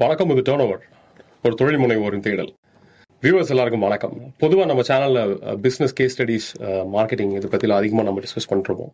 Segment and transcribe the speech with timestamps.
[0.00, 0.82] வணக்கம் இது turn over
[1.46, 2.50] ஒரு தொழில் முனைவோரின் தேடல்.
[3.22, 4.14] வியூவர்ஸ் எல்லாருக்கும் வணக்கம்.
[4.42, 5.32] பொதுவாக நம்ம சேனலில்
[5.64, 6.46] பிஸ்னஸ் கேஸ் ஸ்டடீஸ்
[6.94, 8.92] மார்க்கெட்டிங் இதை பற்றிலாம் அதிகமாக நம்ம டிஸ்கஸ் பண்ணிருப்போம்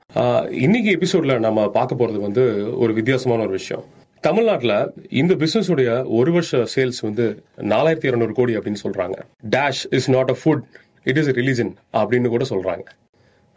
[0.64, 2.44] இன்னைக்கு எபிசோடில் நம்ம பார்க்க போகிறது வந்து
[2.82, 3.84] ஒரு வித்தியாசமான ஒரு விஷயம்.
[4.28, 4.76] தமிழ்நாட்டில்
[5.22, 5.88] இந்த பிஸ்னஸுடைய
[6.18, 7.26] ஒரு வருஷ சேல்ஸ் வந்து
[7.74, 9.18] நாலாயிரத்தி இரநூறு கோடி அப்படின்னு சொல்கிறாங்க
[9.56, 10.64] dash is not a food
[11.12, 12.86] it is religion அப்படின்னு கூட சொல்கிறாங்க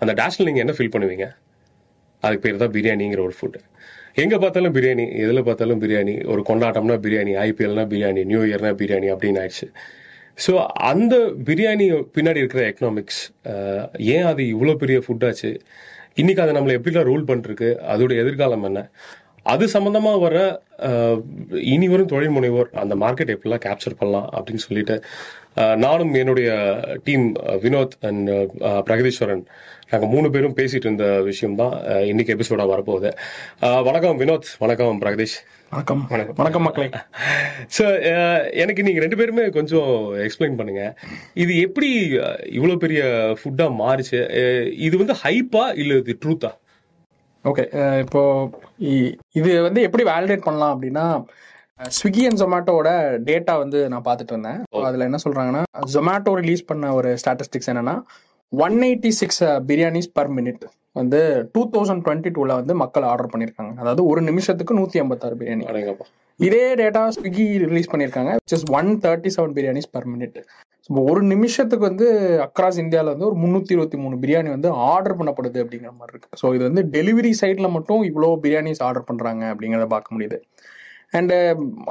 [0.01, 1.27] அந்த டேஷில் நீங்கள் என்ன ஃபீல் பண்ணுவீங்க?
[2.23, 3.59] அதுக்கு பேர் தான் பிரியாணிங்கிற ஒரு ஃபுட்டு
[4.15, 6.15] எங்க பார்த்தாலும் பிரியாணி எதில் பார்த்தாலும் பிரியாணி.
[6.31, 9.67] ஒரு கொண்டாட்டம்னா பிரியாணி ஐபிஎல்னா பிரியாணி நியூ இயர்னா பிரியாணி அப்படின்னு ஆயிடுச்சு.
[10.45, 10.51] ஸோ
[10.91, 11.15] அந்த
[11.47, 13.21] பிரியாணி பின்னாடி இருக்கிற எக்கனாமிக்ஸ்
[14.15, 15.51] ஏன் அது இவ்வளோ பெரிய ஃபுட்டாச்சு
[16.21, 17.69] இன்னைக்கு அதை நம்மளை எப்படிலாம் ரூல் பண்ணிருக்கு?
[17.93, 18.81] அதோட எதிர்காலம் என்ன?
[19.51, 20.37] அது சம்பந்தமா வர
[21.73, 24.95] இனி வரும் தொழில் முனைவோர் அந்த மார்க்கெட் எப்படிலாம் கேப்சர் பண்ணலாம் அப்படின்னு சொல்லிட்டு
[25.83, 26.49] நானும் என்னுடைய
[27.07, 27.25] டீம்
[27.63, 28.29] வினோத் அண்ட்
[28.87, 29.43] பிரகதீஸ்வரன்
[29.89, 31.73] நாங்க மூணு பேரும் பேசிட்டு இருந்த விஷயம் தான்
[32.09, 33.09] இன்னைக்கு எபிசோடா வரப்போகுது.
[33.87, 35.35] வணக்கம் வினோத் வணக்கம் பிரகதீஷ்.
[35.71, 36.01] வணக்கம்.
[36.37, 36.63] வணக்கம்.
[36.67, 36.87] மக்களே.
[37.77, 37.83] ஸோ
[38.61, 39.89] எனக்கு நீங்க ரெண்டு பேருமே கொஞ்சம்
[40.25, 40.83] எக்ஸ்பிளைன் பண்ணுங்க.
[41.35, 41.89] இது எப்படி
[42.21, 43.01] அஹ், இவ்வளவு பெரிய
[43.39, 44.21] ஃபுட்டா மாறுச்சு?
[44.79, 46.51] இது வந்து ஹைப்பா இல்ல இது ட்ரூத்தா
[47.45, 47.63] ஓகே
[48.03, 48.21] இப்போ
[49.35, 51.05] இது வந்து எப்படி வேலிடேட் பண்ணலாம் அப்படின்னா
[51.79, 52.89] ஸ்விக்கி அண்ட் ஜொமேட்டோட
[53.27, 54.59] டேட்டா வந்து நான் பார்த்துட்டு இருந்தேன்.
[54.71, 55.61] So, அதுல என்ன சொல்றாங்கன்னா
[55.93, 57.95] ஜொமேட்டோ ரிலீஸ் பண்ண ஒரு ஸ்டாட்டிஸ்டிக்ஸ் என்னன்னா
[58.53, 60.63] one eighty six biryanis per minute
[60.95, 61.19] வந்து
[61.55, 65.65] டூ தௌசண்ட் டுவெண்ட்டி டூல வந்து மக்கள் ஆர்டர் பண்ணியிருக்காங்க அதாவது ஒரு நிமிஷத்துக்கு நூத்தி ஐம்பத்தாறு பிரியாணி
[66.39, 70.37] இதே டேட்டா ஸ்விக்கி ரிலீஸ் பண்ணியிருக்காங்க which is one thirty seven biryanis per minute
[71.07, 72.05] ஒரு நிமிஷத்துக்கு வந்து
[72.45, 76.37] அக்ராஸ் இந்தியாவில் வந்து ஒரு முந்நூற்றி இருபத்தி மூணு பிரியாணி வந்து ஆர்டர் பண்ணப்படுது அப்படிங்கிற மாதிரி இருக்கு.
[76.41, 80.37] ஸோ இது வந்து டெலிவரி சைடில் மட்டும் இவ்வளோ பிரியாணிஸ் ஆர்டர் பண்ணுறாங்க அப்படிங்கிறத பார்க்க முடியுது.
[81.13, 81.35] அண்டு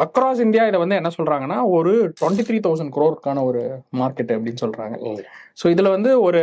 [0.02, 3.62] அக்ராஸ் இந்தியா இதை வந்து என்ன சொல்கிறாங்கன்னா ஒரு டுவெண்ட்டி த்ரீ தௌசண்ட் க்ரோருக்கான ஒரு
[3.98, 4.96] மார்க்கெட் அப்படின்னு சொல்கிறாங்க
[5.58, 6.40] ஸோ இதில் வந்து ஒரு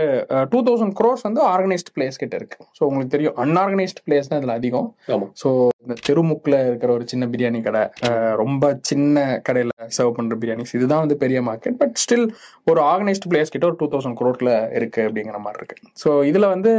[0.49, 2.57] டூ தௌசண்ட் க்ரோர்ஸ் வந்து ஆர்கனைஸ்ட் பிளேஸ் கிட்ட இருக்கு.
[2.77, 4.87] ஸோ உங்களுக்கு தெரியும் அன்ஆர்கனைஸ்ட் பிளேஸ் தான் இதில் அதிகம்.
[5.41, 5.49] ஸோ
[5.81, 11.03] இந்த தெருமுக்கில் இருக்கிற ஒரு சின்ன பிரியாணி கடை அஹ், ரொம்ப சின்ன கடையில் சர்வ் பண்ணுற பிரியாணிஸ் இதுதான்
[11.03, 12.27] வந்து பெரிய மார்க்கெட் பட் ஸ்டில்
[12.67, 15.77] ஒரு ஆர்கனைஸ்ட் பிளேஸ் கிட்ட ஒரு டூ தௌசண்ட் குரோட்ல இருக்கு அப்படிங்கிற மாதிரி இருக்கு.
[15.97, 16.73] ஸோ இதில் வந்து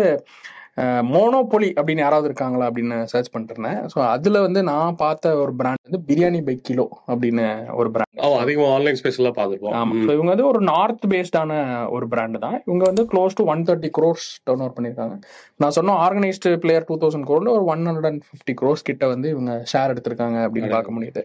[1.12, 3.80] மோனோபொலி அப்படின்னு யாராவது இருக்காங்களா அப்படின்னு சர்ச் பண்ணிட்டு இருந்தேன்.
[3.92, 7.46] ஸோ அதில் வந்து நான் பார்த்த ஒரு பிராண்ட் வந்து பிரியாணி பை கிலோ அப்படின்னு
[7.80, 9.76] ஒரு பிராண்ட் ஆமா அதிகமா ஆன்லைன் ஸ்பேஸ்லாம் பார்த்துருப்போம்.
[9.80, 9.94] ஆமா.
[10.06, 11.52] ஸோ இவங்க வந்து ஒரு நார்த் பேஸ்டான
[11.96, 12.58] ஒரு பிராண்ட் தான்.
[12.68, 14.26] இவங்க வந்து close to one thirty crores
[14.64, 15.16] turnover பண்ணியிருக்காங்க.
[15.64, 19.30] நான் சொன்ன ஆர்கனைஸ்டு பிளேயர் டூ தௌசண்ட் க்ரோர்ல ஒரு one hundred and fifty crores கிட்ட வந்து
[19.36, 21.22] இவங்க ஷேர் எடுத்திருக்காங்க அப்படின்னு பார்க்க முடியுது.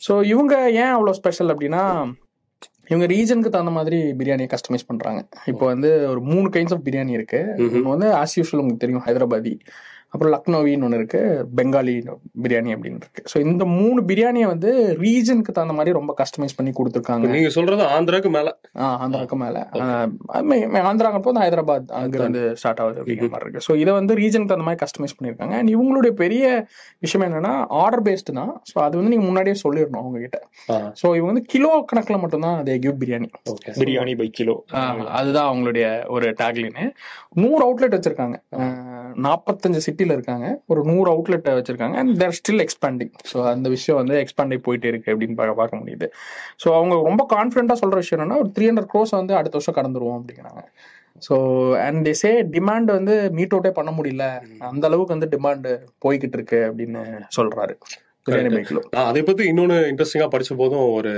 [0.00, 1.84] ஸோ இவங்க ஏன் அவ்வளோ ஸ்பெஷல் அப்படின்னா
[2.88, 5.28] இவங்க ரீஜனுக்கு தகுந்த மாதிரி பிரியாணியை கஸ்டமைஸ் பண்றாங்க.
[5.46, 7.40] இப்போ வந்து ஒரு மூணு கைண்ட்ஸ் ஆஃப் பிரியாணி இருக்கு.
[7.84, 9.54] வந்து ஆஸ் யூஷுவல் உங்களுக்கு தெரியும் ஹைதராபாதி.
[10.12, 11.20] அப்புறம் லக்னோவின்னு ஒன்று இருக்கு
[11.56, 11.94] பெங்காலி
[12.42, 13.22] பிரியாணி அப்படின்னு இருக்கு.
[13.32, 14.70] ஸோ இந்த மூணு பிரியாணியை வந்து
[15.00, 17.26] ரீஜனுக்கு தகுந்த மாதிரி ரொம்ப கஸ்டமைஸ் பண்ணி கொடுத்துருக்காங்க.
[17.28, 18.48] நீங்க சொல்றது ஆந்திராக்கு மேல.
[18.78, 19.56] ஆ, ஆந்திராக்கு மேல.
[20.84, 23.64] ஆந்திராங்க போது ஹைதராபாத் அங்க இருந்து ஸ்டார்ட் ஆகுது அப்படிங்கிற மாதிரி இருக்கு.
[23.66, 25.56] ஸோ இதை வந்து ரீஜனுக்கு தகுந்த மாதிரி கஸ்டமைஸ் பண்ணியிருக்காங்க.
[25.58, 26.44] அண்ட் இவங்களுடைய பெரிய
[26.98, 28.52] விஷயம் என்னன்னா ஆர்டர் பேஸ்டு தான்.
[28.70, 30.40] ஸோ அது வந்து நீங்க முன்னாடியே சொல்லிடணும் அவங்க கிட்ட
[31.00, 33.30] ஸோ இவங்க வந்து கிலோ கணக்குல மட்டும்தான் அதே give biryani.
[33.78, 34.56] Biryani by kilo.
[34.74, 34.82] ஆ,
[35.18, 36.86] அதுதான் அவங்களுடைய ஒரு டேக்லைனு
[37.40, 38.36] நூறு அவுட்லெட் வச்சிருக்காங்க.
[39.22, 40.46] நாற்பத்தஞ்சு சிட்டில இருக்காங்க.
[40.66, 41.96] ஒரு நூறு அவுட்லெட் வச்சிருக்காங்க.
[42.02, 45.80] And they're still expanding so அந்த விஷயம் வந்து எக்ஸ்பேண்ட் ஆகி போயிட்டே இருக்கு அப்படின்னு பார்க்க பார்க்க
[45.82, 46.08] முடியுது.
[46.64, 50.18] ஸோ அவங்க ரொம்ப கான்ஃபிடென்ட்டா சொல்ற விஷயம் என்னன்னா ஒரு த்ரீ ஹண்ட்ரட் க்ரோஸ் வந்து அடுத்த வருஷம் கடந்துருவோம்
[50.20, 50.62] அப்படிங்கிறாங்க.
[51.28, 51.36] ஸோ
[51.86, 54.26] அண்ட் சே டிமாண்ட் வந்து மீட் அவுட்டே பண்ண முடியல.
[54.58, 55.68] அந்த அளவுக்கு வந்து டிமாண்ட்
[56.06, 57.02] போய்கிட்டு இருக்கு அப்படின்னு
[58.94, 61.12] நான் அதை பத்தி இன்னொன்னு இன்ட்ரெஸ்டிங்கா படிச்ச போதும் ஒரு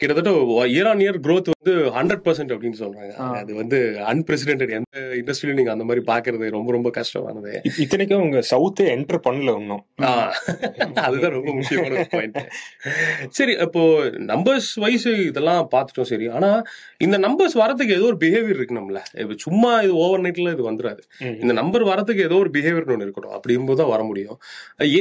[0.00, 0.30] கிட்டத்தட்ட
[0.72, 3.12] இயர் ஆன் இயர் growth வந்து ஹண்ட்ரட் பர்சன்ட் அப்படின்னு சொல்றாங்க.
[3.38, 3.78] அது வந்து
[4.10, 7.52] அன்பிரசிடென்டட் எந்த இண்டஸ்ட்ரியிலும் நீங்க அந்த மாதிரி பாக்குறது ரொம்ப ரொம்ப கஷ்டமானது.
[7.84, 9.82] இத்தனைக்கும் அவங்க சவுத்தே என்டர் பண்ணல இன்னும்.
[11.06, 12.38] அதுதான் ரொம்ப முக்கியமான பாயிண்ட்
[13.38, 13.82] சரி இப்போ
[14.32, 16.28] நம்பர்ஸ் வைஸ் இதெல்லாம் பார்த்துட்டோம் சரி.
[16.36, 16.50] ஆனா
[17.06, 21.02] இந்த நம்பர்ஸ் வரதுக்கு ஏதோ ஒரு பிஹேவியர் இருக்கணும்ல இப்ப சும்மா இது ஓவர் நைட்ல இது வந்துடாது.
[21.42, 23.34] இந்த நம்பர் வரதுக்கு ஏதோ ஒரு பிஹேவியர் ஒன்று இருக்கணும்.
[23.38, 24.38] அப்படிங்கும்போது தான் வர முடியும்.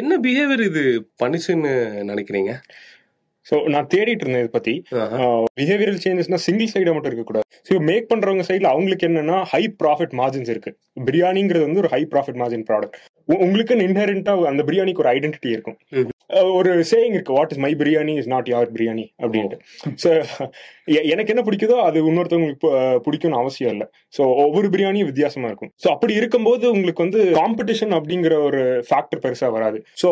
[0.01, 0.83] என்ன பிஹேவியர் இது
[1.23, 1.73] பண்ணிச்சுன்னு
[2.11, 2.53] நினைக்கிறீங்க?
[3.49, 4.73] சோ நான் தேடிட்டு இருந்தேன் இதை பத்தி.
[5.59, 7.45] பிஹேவியரல் சேஞ்சஸ்னா சிங்கிள் சைடா மட்டும் இருக்கக்கூடாது.
[7.67, 10.73] ஸோ மேக் பண்றவங்க சைடுல அவங்களுக்கு என்னன்னா ஹை ப்ராஃபிட் மார்ஜின்ஸ் இருக்கு.
[11.09, 12.97] பிரியாணிங்கிறது வந்து ஒரு ஹை ப்ராஃபிட் மார்ஜின் ப்ராடக்ட்
[13.45, 15.77] உங்களுக்கு இன்ஹெரண்டா அந்த பிரியாணிக்கு ஒரு ஐடென்டிட்டி இருக்கும்.
[16.57, 19.57] ஒரு சேயிங் இருக்கு what is my biryani is not your biryani அப்படின்ட்டு.
[20.03, 20.09] ஸோ
[21.13, 22.69] எனக்கு என்ன பிடிக்குதோ அது இன்னொருத்தவங்களுக்கு
[23.05, 23.87] பிடிக்கும்னு அவசியம் இல்லை.
[24.17, 25.71] ஸோ ஒவ்வொரு பிரியாணியும் வித்தியாசமா இருக்கும்.
[25.83, 29.79] ஸோ அப்படி இருக்கும்போது உங்களுக்கு வந்து காம்படிஷன் அப்படிங்கிற ஒரு ஃபேக்டர் பெருசா வராது.
[30.03, 30.09] ஸோ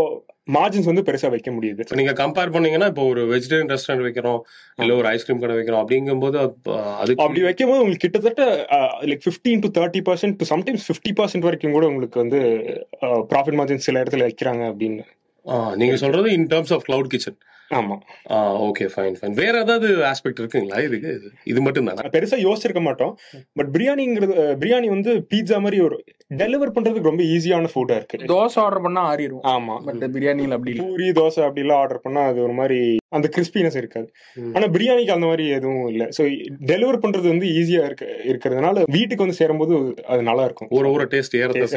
[0.55, 1.83] மார்ஜின்ஸ் வந்து பெருசா வைக்க முடியுது.
[1.99, 4.39] நீங்க கம்பேர் பண்ணீங்கன்னா இப்போ ஒரு வெஜிடேரியன் ரெஸ்டாரண்ட் வைக்கிறோம்
[4.81, 8.45] இல்ல ஒரு ஐஸ்கிரீம் கடை வைக்கிறோம் அப்படிங்கும்போது அப்ப அது அப்படி வைக்கும்போது உங்களுக்கு கிட்டத்தட்ட
[9.09, 12.41] like fifteen to thirty percent to sometimes fifty percent வரைக்கும் கூட உங்களுக்கு வந்து
[13.33, 15.05] ப்ராஃபிட் மார்ஜின் சில இடத்துல வைக்கிறாங்க அப்படின்னு
[15.75, 17.37] நீங்க சொல்றது in terms of cloud kitchen
[17.79, 17.95] ஆமா.
[18.33, 18.37] ஆ
[18.67, 20.79] ஓகே ஃபைன் ஃபைன் வேற ஏதாவது ஆஸ்பெக்ட் இருக்குங்களா?
[20.87, 21.11] இதுக்கு
[21.51, 22.09] இது மட்டும் தானே?
[22.15, 23.13] பெருசா யோசிச்சிருக்க மாட்டோம்.
[23.59, 24.33] பட் பிரியாணிங்கிறது
[24.63, 25.97] பிரியாணி வந்து பீட்சா மாதிரி ஒரு
[26.41, 28.17] டெலிவர் பண்றதுக்கு ரொம்ப ஈஸியான ஃபுட்டா இருக்கு.
[28.33, 29.75] தோசை ஆர்டர் பண்ணா ஆறிடும் ஆமா.
[29.87, 30.85] பட் பிரியாணியில் அப்படி இல்லை.
[30.85, 32.79] பூரி தோசை அப்படிலாம் ஆர்டர் பண்ணா அது ஒரு மாதிரி
[33.17, 34.07] அந்த கிறிஸ்பினஸ் இருக்காது.
[34.55, 36.03] ஆனா பிரியாணிக்கு அந்த மாதிரி எதுவும் இல்ல.
[36.17, 36.23] சோ
[36.71, 39.73] டெலிவர் பண்றது வந்து ஈஸியா இருக்கு இருக்கிறதுனால வீட்டுக்கு வந்து சேரும்போது
[40.13, 40.71] அது நல்லா இருக்கும்.
[40.77, 41.67] ஒரு ஒரு டேஸ்ட் ஏறத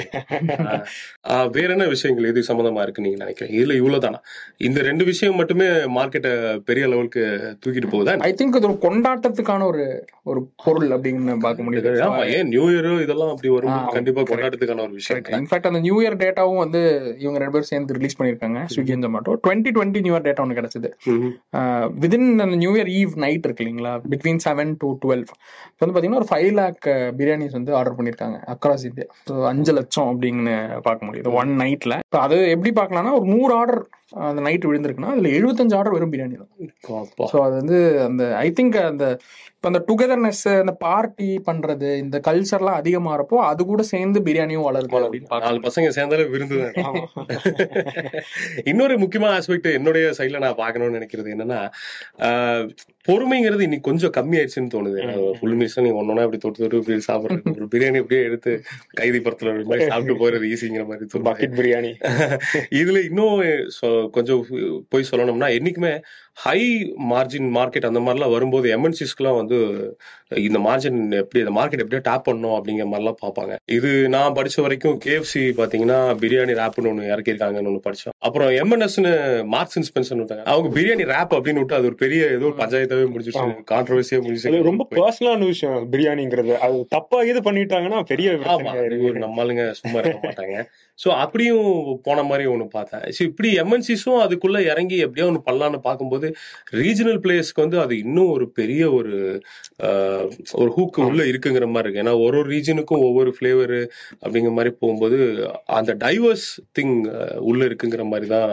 [1.56, 3.54] வேற என்ன விஷயங்கள் எது சம்பந்தமா இருக்கு நீங்க நினைக்கிறீங்க?
[3.58, 4.20] இதுல இவ்வளவுதானா?
[4.68, 6.32] இந்த ரெண்டு விஷயம் மட்டுமே மார்க்கெட்டை
[6.68, 7.22] பெரிய லெவலுக்கு
[7.62, 8.14] தூக்கிட்டு போகுதா?
[8.28, 9.84] ஐ திங்க் இது ஒரு கொண்டாட்டத்துக்கான ஒரு
[10.30, 11.90] ஒரு பொருள் அப்படின்னு பார்க்க முடியுது.
[12.06, 13.76] ஆமா ஏன் நியூ இயர் இதெல்லாம் அப்படி வரும்?
[13.96, 15.22] கண்டிப்பா கொண்டாட்டத்துக்கான ஒரு விஷயம்.
[15.40, 16.80] இன்ஃபேக்ட் அந்த நியூ இயர் டேட்டாவும் வந்து
[17.24, 20.58] இவங்க ரெண்டு பேரும் சேர்ந்து ரிலீஸ் பண்ணிருக்காங்க Swiggy and Zomato twenty twenty new year data ஒன்று
[20.60, 20.90] கிடைச்சது.
[22.04, 23.94] விதின் அந்த நியூ இயர் ஈவ் நைட் இருக்கு இல்லைங்களா?
[24.12, 25.24] பிட்வீன் செவன் டு டுவெல்
[25.80, 26.84] வந்து பார்த்தீங்கன்னா ஒரு ஃபைவ் லேக்
[27.20, 30.54] பிரியாணிஸ் வந்து ஆர்டர் பண்ணியிருக்காங்க அக்ராஸ் இந்தியா ஸோ அஞ்சு லட்சம் அப்படின்னு
[30.86, 33.80] பார்க்க முடியுது ஒன் நைட்ல இப்போ அது எப்படி பார்க்கலாம்னா ஒரு நூறு ஆர்டர்
[34.12, 36.50] அந்த நைட் விழுந்திருக்குன்னா அதுல எழுபத்தஞ்சு ஆர்டர் வெறும் பிரியாணி தான்.
[37.30, 39.06] ஸோ அது வந்து அந்த ஐ திங்க் அந்த
[39.56, 44.90] இப்போ அந்த டுகெதர்னஸ் அந்த பார்ட்டி பண்றது இந்த கல்ச்சர்லாம் அதிகமாகறப்போ அது கூட சேர்ந்து பிரியாணியும் வளருது.
[45.44, 46.98] நாலு பசங்க சேர்ந்தாலே விருந்து தான்.
[48.70, 51.60] இன்னொரு முக்கியமான ஆஸ்பெக்ட் என்னுடைய சைட்ல நான் பார்க்கணும்னு நினைக்கிறது என்னன்னா
[52.26, 52.66] ஆஹ்,
[53.08, 55.00] பொறுமைங்கிறது இன்னைக்கு கொஞ்சம் கம்மி ஆயிடுச்சுன்னு தோணுது
[55.36, 58.54] ஃபுல் மிஷன் நீங்க ஒன்னொன்னா அப்படி தொட்டு தொட்டு இப்படி சாப்பிடுறது ஒரு பிரியாணி அப்படியே எடுத்து
[58.96, 61.92] கைதி படத்துல ஒரு மாதிரி சாப்பிட்டு போறது ஈஸிங்கிற மாதிரி பக்கெட் பிரியாணி.
[62.80, 63.36] இதுல இன்னும்
[63.76, 64.44] சொ- கொஞ்சம்
[64.90, 65.94] போய் சொல்லணும்னா என்னைக்குமே
[66.36, 66.60] ஹை
[67.10, 69.58] மார்ஜின் மார்க்கெட் அந்த மாதிரிலாம் வரும்போது எம்என்சிஸ்க்குலாம் வந்து
[70.30, 73.52] இந்த மார்ஜின் எப்படி இந்த மார்க்கெட் எப்படியோ டேப் பண்ணணும் அப்படிங்கிற மாதிரிலாம் பார்ப்பாங்க.
[73.76, 78.14] இது நான் படிச்ச வரைக்கும் கேஎஃப்சி பாத்தீங்கன்னா பிரியாணி ரேப்னு ஒன்று இறக்கியிருக்காங்கன்னு ஒன்று படிச்சோம்.
[78.26, 79.12] அப்புறம் எம்என்எஸ்னு
[79.54, 80.44] மார்க்ஸ் அண்ட் ஸ்பென்சர் விட்டாங்க.
[80.52, 84.64] அவங்க பிரியாணி ரேப் அப்படின்னு விட்டு அது ஒரு பெரிய ஏதோ ஒரு பஞ்சாயத்தாவே முடிஞ்சிச்சு கான்ட்ரவர்சியா முடிஞ்சிச்சு.
[84.70, 86.56] ரொம்ப பர்சனலான விஷயம் பிரியாணிங்கிறது.
[86.66, 88.34] அது தப்பா இது பண்ணிட்டாங்கன்னா பெரிய.
[89.10, 90.56] ஒரு நம்மளுங்க சும்மா இருக்க மாட்டாங்க.
[90.98, 91.66] சோ அப்படியும்
[92.08, 93.02] போன மாதிரி ஒண்ணு பார்த்தேன்.
[93.16, 96.26] சோ இப்படி எம்என்சிஸும் அதுக்குள்ள இறங்கி எப்படியோ ஒண்ணு பண்ணலாம்னு பார்க்கும்போது
[96.82, 99.14] ரீஜனல் பிளேயர்ஸ்க்கு வந்து அது இன்னும் ஒரு பெரிய ஒரு
[100.54, 102.02] ஒரு ஹூக்கு உள்ள இருக்குங்கிற மாதிரி இருக்கு.
[102.02, 103.74] ஏன்னா ஒரு ஒரு ரீஜனுக்கும் ஒவ்வொரு ஃபிளேவர்
[104.22, 105.18] அப்படிங்கிற மாதிரி போகும்போது
[105.74, 106.46] அந்த டைவர்ஸ்
[106.78, 106.94] திங்
[107.42, 108.52] உள்ள இருக்குங்கிற மாதிரி தான்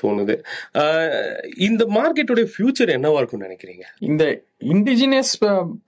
[0.00, 0.36] தோணுது.
[0.74, 3.84] ஆஹ், இந்த மார்க்கெட்டோட ஃபியூச்சர் என்னவா இருக்கும்னு நினைக்கிறீங்க?
[4.02, 4.24] இந்த
[4.70, 5.34] இண்டிஜினியஸ்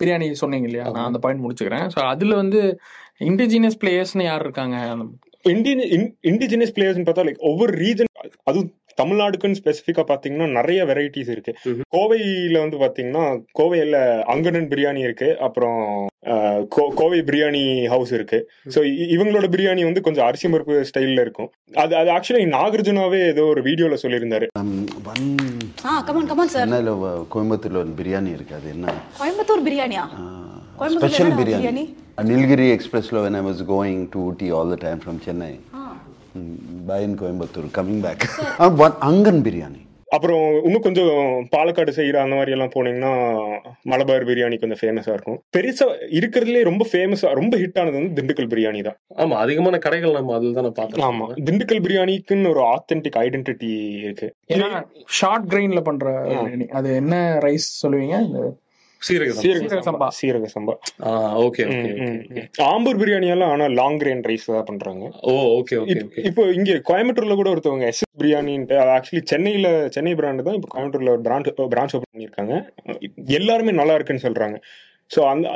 [0.00, 0.86] பிரியாணி சொன்னீங்க இல்லையா?
[0.90, 1.86] நான் அந்த பாயிண்ட் முடிச்சுக்கிறேன்.
[1.88, 2.62] ஸோ அதுல வந்து
[3.20, 4.76] இண்டிஜினியஸ் பிளேயர்ஸ்னு யார் இருக்காங்க?
[5.44, 5.82] இந்தியன்
[6.24, 8.10] இண்டிஜினியஸ் பிளேயர்ஸ் பார்த்தா லைக் ஒவ்வொரு ரீஜன்
[8.44, 11.52] அதுவும் தமிழ்நாடுக்குன்னு ஸ்பெசிஃபிக்கா பாத்தீங்கன்னா நிறைய வெரைட்டிஸ் இருக்கு.
[11.96, 13.24] கோவையில வந்து பாத்தீங்கன்னா
[13.58, 13.96] கோவையில
[14.34, 15.28] அங்கடன் பிரியாணி இருக்கு.
[15.46, 15.80] அப்புறம்
[17.00, 17.62] கோவை பிரியாணி
[17.92, 18.38] ஹவுஸ் இருக்கு.
[18.74, 18.80] ஸோ
[19.14, 21.50] இவங்களோட பிரியாணி வந்து கொஞ்சம் அரிசி பருப்பு ஸ்டைல்ல இருக்கும்.
[21.84, 24.48] அது அது ஆக்சுவலி நாகார்ஜுனாவே ஏதோ ஒரு வீடியோல சொல்லியிருந்தாரு.
[27.34, 28.54] கோயம்புத்தூர்ல ஒரு பிரியாணி இருக்கு.
[28.60, 28.96] அது என்ன?
[29.20, 30.04] கோயம்புத்தூர் பிரியாணியா?
[30.96, 31.86] ஸ்பெஷல் பிரியாணி.
[32.28, 35.52] நில்கிரி எக்ஸ்பிரஸ்ல when I was going to Ooty all the time from Chennai.
[37.06, 38.24] In Coimbatore coming back
[39.10, 39.82] Angan biryani.
[40.16, 41.16] அப்புறம் இன்னும் கொஞ்சம்
[41.54, 43.10] பாலக்காடு செய்யற அந்த மாதிரி எல்லாம் போனீங்கன்னா
[43.90, 45.38] மலபார் பிரியாணி கொஞ்சம் ஃபேமஸா இருக்கும்.
[45.56, 45.86] பெருசா
[46.18, 48.96] இருக்கிறதுலே ரொம்ப ஃபேமஸா ரொம்ப ஹிட் ஆனது வந்து திண்டுக்கல் பிரியாணி தான்.
[49.22, 51.26] ஆமா அதிகமான கடைகள் நம்ம அதில் தானே பார்த்தோம் ஆமா.
[51.48, 53.72] திண்டுக்கல் பிரியாணிக்குன்னு ஒரு ஆத்தென்டிக் ஐடென்டிட்டி
[54.06, 54.28] இருக்கு.
[54.54, 54.70] ஏன்னா
[55.18, 56.68] ஷார்ட் கிரெயின்ல பண்ற பிரியாணி.
[56.80, 58.16] அது என்ன ரைஸ் சொல்லுவீங்க?
[58.28, 58.40] இந்த
[59.00, 59.32] சீரக
[59.86, 60.06] சம்பா.
[60.16, 60.74] சீரக சம்பா.
[61.42, 61.64] ஓகே.
[62.66, 65.04] ஆம்பூர் பிரியாணி எல்லாம் ஆனா லாங் கிரெயின் ரைஸ் தான் பண்றாங்க.
[65.24, 66.24] ஓ ஓகே ஓகே இப்- ஓகே.
[66.28, 69.66] இப்போ இங்க கோயம்புத்தூர்ல கூட ஒருத்தவங்க எஸ் பிரியாணின்ட்டு ஆக்சுவலி சென்னையில
[69.96, 72.54] சென்னை பிராண்ட் தான் இப்போ கோயம்புத்தூர்ல ஒரு பிராண்ட் பிரான்ச் ஓபன் பண்ணிருக்காங்க
[73.36, 74.58] எல்லாருமே நல்லா இருக்குன்னு சொல்றாங்க.
[75.10, 75.46] ஸோ அந்த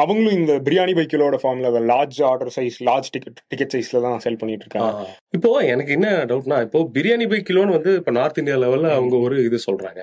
[0.00, 4.64] அவங்களும் இந்த பிரியாணி பைக்கிலோட ஃபார்ம்ல large order size large ticket ticket சைஸ்ல தான் செல் பண்ணிட்டு
[4.66, 9.16] இருக்காங்க இப்போ எனக்கு என்ன டவுட்னா இப்போ பிரியாணி பை கிலோன்னு வந்து இப்போ நார்த் இந்தியா லெவல்ல அவங்க
[9.24, 10.02] ஒரு இது சொல்றாங்க.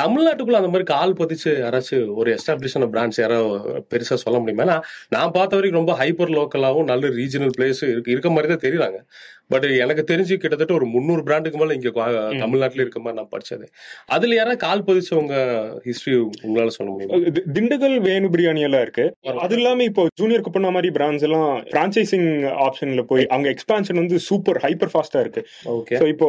[0.00, 3.44] தமிழ்நாட்டுக்குள்ள அந்த மாதிரி கால் பதிச்சு யாராச்சும் ஒரு எஸ்டாப்ளிஷ் பிராண்ட்ஸ் யாரோ
[3.90, 4.82] பெருசா சொல்ல முடியுமா?
[5.08, 8.10] நான் பார்த்த வரைக்கும் ரொம்ப ஹைப்பர் லோக்கலாவும் நல்ல ரீஜனல் பிளேஸ் இருக்கு.
[8.10, 8.96] இருக்க மாதிரி தான் தெரியுறாங்க.
[9.48, 11.90] பட் எனக்கு தெரிஞ்சு கிட்டத்தட்ட ஒரு முந்நூறு பிராண்டுக்கு மேல இங்க
[12.38, 13.64] தமிழ்நாட்டுல இருக்க மாதிரி நான் படிச்சது.
[14.06, 15.34] அதுல யாராவது கால் பதிச்சவங்க
[15.84, 17.26] ஹிஸ்டரி உங்களால சொல்ல முடியுமா?
[17.52, 19.14] திண்டுக்கல் வேணு பிரியாணி எல்லாம் இருக்கு.
[19.38, 24.56] அது இல்லாம இப்போ ஜூனியர் குப்பண்ணா மாதிரி பிராண்ட்ஸ் எல்லாம் பிரான்சைசிங் ஆப்ஷன்ல போய் அவங்க எக்ஸ்பான்ஷன் வந்து சூப்பர்
[24.56, 25.46] ஹைப்பர் ஃபாஸ்டா இருக்கு.
[26.06, 26.28] இப்போ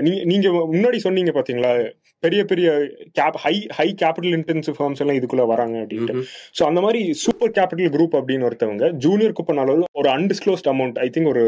[0.00, 1.92] நீ- நீங்க முன்னாடி சொன்னீங்க பாத்தீங்களா?
[2.22, 2.68] பெரிய பெரிய
[3.12, 6.14] cap high high capital intensive firms எல்லாம் இதுக்குள்ள வராங்க அப்படின்ட்டு.
[6.58, 11.26] ஸோ அந்த மாதிரி சூப்பர் கேபிட்டல் குரூப் அப்படின்னு ஒருத்தவங்க ஜூனியர் குப்பனால ஒரு அன்டிஸ்க்ளோஸ்ட் அமௌண்ட் ஐ திங்க்
[11.26, 11.44] ஒரு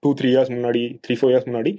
[0.00, 1.72] டூ த்ரீ இயர்ஸ் முன்னாடி த்ரீ ஃபோர் இயர்ஸ் முன்னாடி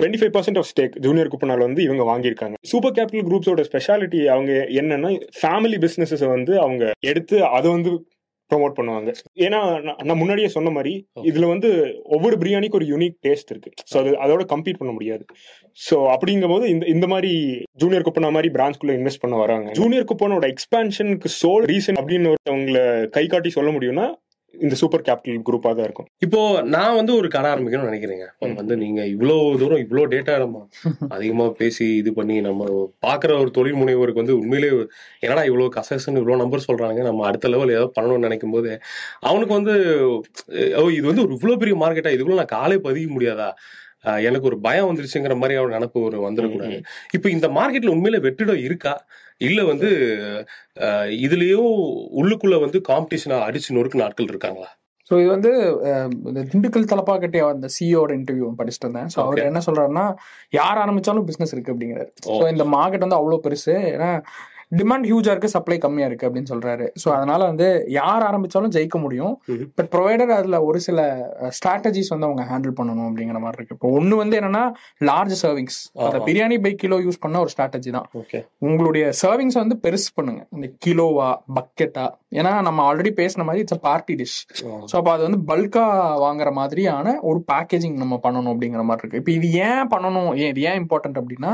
[0.00, 2.54] twenty five percent of stake junior குப்பனால் வந்து இவங்க வாங்கியிருக்காங்க.
[2.62, 7.92] சூப்பர் கேபிட்டல் குரூப்ஸோட ஸ்பெஷாலிட்டி அவங்க என்னன்னா ஃபேமிலி பிசினஸஸ் வந்து அவங்க எடுத்து அதை வந்து
[8.50, 9.10] ப்ரோமோட் பண்ணுவாங்க.
[9.46, 9.60] ஏன்னா
[10.08, 10.92] நான் முன்னாடியே சொன்ன மாதிரி
[11.30, 11.70] இதுல வந்து
[12.16, 13.72] ஒவ்வொரு பிரியாணிக்கு ஒரு யூனிக் டேஸ்ட் இருக்கு.
[13.90, 15.24] ஸோ அது அதோட கம்பீட் பண்ண முடியாது.
[15.78, 17.32] ஸோ அப்படிங்கும்போது இந்த இந்த மாதிரி
[17.82, 19.68] ஜூனியர் குப்பனா மாதிரி பிரான்ச்குள்ள இன்வெஸ்ட் பண்ண வராங்க.
[19.80, 22.86] ஜூனியர் குப்பனோட எக்ஸ்பான்ஷனுக்கு சோல் ரீசன் அப்படின்னு ஒருத்தவங்களை
[23.18, 24.08] கை காட்டி சொல்ல முடியும்னா
[24.54, 26.08] இந்த சூப்பர் கேபிட்டல் குரூப்பா தான் இருக்கும்.
[26.26, 26.40] இப்போ
[26.74, 28.26] நான் வந்து ஒரு கடை ஆரம்பிக்கணும்னு நினைக்கிறேங்க.
[28.60, 30.62] வந்து நீங்க இவ்வளவு தூரம் இவ்வளவு டேட்டா நம்ம
[31.16, 32.62] அதிகமா பேசி இது பண்ணி நம்ம
[33.06, 34.70] பாக்குற ஒரு தொழில் முனைவோருக்கு வந்து உண்மையிலே
[35.24, 38.72] என்னடா இவ்வளவு கசகசன்னு இவ்வளவு நம்பர் சொல்றாங்க நம்ம அடுத்த லெவல் ஏதாவது பண்ணணும்னு நினைக்கும் போது
[39.28, 39.74] அவனுக்கு வந்து
[40.80, 43.50] ஓ இது வந்து ஒரு இவ்வளவு பெரிய மார்க்கெட்டா இதுக்குள்ள நான் காலே பதிக்க முடியாதா?
[44.04, 46.78] எனக்கு ஒரு பயம் வந்துருச்சுங்கிற மாதிரி அவன் நினப்பு ஒரு வந்துடக்கூடாது.
[47.12, 48.94] இப்போ இந்த மார்க்கெட்ல உண்மையில வெற்றிடம் இருக்கா?
[49.36, 49.88] இல்ல வந்து
[51.26, 51.72] இதுலயும்
[52.20, 54.70] உள்ளுக்குள்ள வந்து காம்படிஷனா அடிச்சு நொறுக்கு நாட்கள் இருக்காங்களா?
[55.10, 55.50] ஸோ இது வந்து
[56.28, 59.08] இந்த திண்டுக்கல் தலப்பாக்கட்டே அந்த சிஓட இன்டர்வியூ படிச்சுட்டு இருந்தேன்.
[59.14, 59.40] ஸோ அவர்.
[59.50, 60.04] என்ன சொல்றாருன்னா
[60.50, 62.10] யார் ஆரம்பிச்சாலும் பிசினஸ் இருக்கு அப்படிங்கிறாரு.
[62.26, 63.74] ஸோ இந்த மார்க்கெட் வந்து அவ்வளோ பெருசு.
[63.94, 64.10] ஏன்னா
[64.72, 66.86] டிமாண்ட் ஹியூஜா இருக்கு சப்ளை கம்மியா இருக்கு அப்படின்னு சொல்றாரு.
[67.02, 69.34] ஸோ அதனால வந்து யார் ஆரம்பிச்சாலும் ஜெயிக்க முடியும்.
[69.78, 70.98] பட் ப்ரொவைடர் அதுல ஒரு சில
[71.58, 73.76] ஸ்ட்ராட்டஜிஸ் வந்து அவங்க ஹேண்டில் பண்ணணும் அப்படிங்கிற மாதிரி இருக்கு.
[73.78, 74.64] இப்போ ஒன்னு வந்து என்னன்னா
[75.10, 76.20] லார்ஜ் சர்விங்ஸ் அந்த.
[76.28, 78.08] பிரியாணி பை கிலோ யூஸ் பண்ண ஒரு ஸ்ட்ராட்டஜி தான்.
[78.68, 80.42] உங்களுடைய சர்விங்ஸ் வந்து பெருசு பண்ணுங்க.
[80.56, 82.06] இந்த கிலோவா பக்கெட்டா
[82.38, 84.38] ஏன்னா நம்ம ஆல்ரெடி பேசின மாதிரி இட்ஸ் பார்ட்டி டிஷ்
[84.90, 85.84] ஸோ அப்போ அது வந்து பல்கா
[86.24, 89.20] வாங்குற மாதிரியான ஒரு பேக்கேஜிங் நம்ம பண்ணணும் அப்படிங்கிற மாதிரி இருக்கு.
[89.22, 90.30] இப்போ இது ஏன் பண்ணணும்?
[90.42, 91.52] ஏன் இது ஏன் இம்பார்ட்டன்ட் அப்படின்னா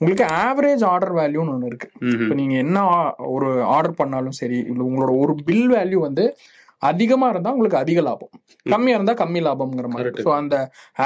[0.00, 1.90] உங்களுக்கு ஆவரேஜ் ஆர்டர் வேல்யூன்னு ஒன்று இருக்கு.
[2.22, 6.24] இப்போ நீங்க என்ன ஆ- ஒரு ஆர்டர் பண்ணாலும் சரி இல்லை உங்களோட ஒரு பில் வேல்யூ வந்து
[6.82, 8.30] அதிகமா இருந்தா உங்களுக்கு அதிக லாபம்.
[8.66, 10.08] கம்மியா இருந்தா கம்மி லாபம்ங்கிற மாதிரி.
[10.22, 10.56] ஸோ அந்த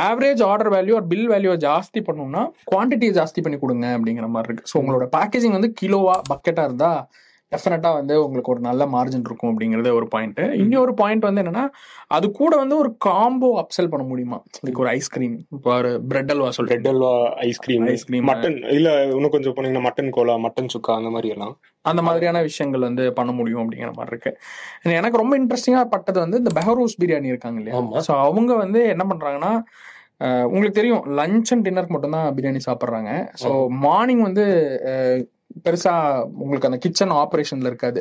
[0.01, 4.71] ஆவரேஜ் ஆர்டர் வேல்யூ ஒரு பில் வேல்யூ ஜாஸ்தி பண்ணணும்னா குவான்டிட்டியை ஜாஸ்தி பண்ணி கொடுங்க அப்படிங்கிற மாதிரி இருக்கு.
[4.73, 6.91] ஸோ உங்களோட பேக்கேஜிங் வந்து கிலோவா பக்கெட்டா இருந்தா
[7.53, 11.65] டெஃபினட்டா வந்து உங்களுக்கு ஒரு நல்ல மார்ஜின் இருக்கும் அப்படிங்கறது ஒரு பாயிண்ட் இன்னொரு பாயிண்ட் வந்து என்னன்னா
[12.11, 14.39] அது கூட வந்து ஒரு காம்போ அப்செல் பண்ண முடியுமா?
[14.65, 17.13] லைக் ஒரு ஐஸ்கிரீம் இப்போ ஒரு பிரெட் அல்வா சொல்றேன் bread halwa
[17.45, 18.25] ice cream cream.
[18.29, 21.55] Mutton இல்ல இன்னும் கொஞ்சம் போனீங்கன்னா மட்டன் கோலா மட்டன் சுக்கா அந்த மாதிரி எல்லாம்.
[21.85, 24.33] அந்த மாதிரியான விஷயங்கள் வந்து பண்ண முடியும் அப்படிங்கிற மாதிரி இருக்கு.
[24.95, 27.77] எனக்கு ரொம்ப இன்ட்ரெஸ்டிங்கா பட்டது வந்து இந்த பெஹரோஸ் பிரியாணி இருக்காங்க இல்லையா.
[28.07, 29.53] ஸோ அவங்க வந்து என்ன பண்றாங்கன்னா
[30.21, 33.11] அஹ், உங்களுக்கு தெரியும் லஞ்ச் அண்ட் டின்னருக்கு மட்டும் தான் பிரியாணி சாப்பிட்றாங்க
[33.43, 33.51] ஸோ
[33.85, 34.45] மார்னிங் வந்து
[35.65, 35.95] பெருசா
[36.43, 38.01] உங்களுக்கு அந்த கிச்சன் ஆப்ரேஷன்ல இருக்காது.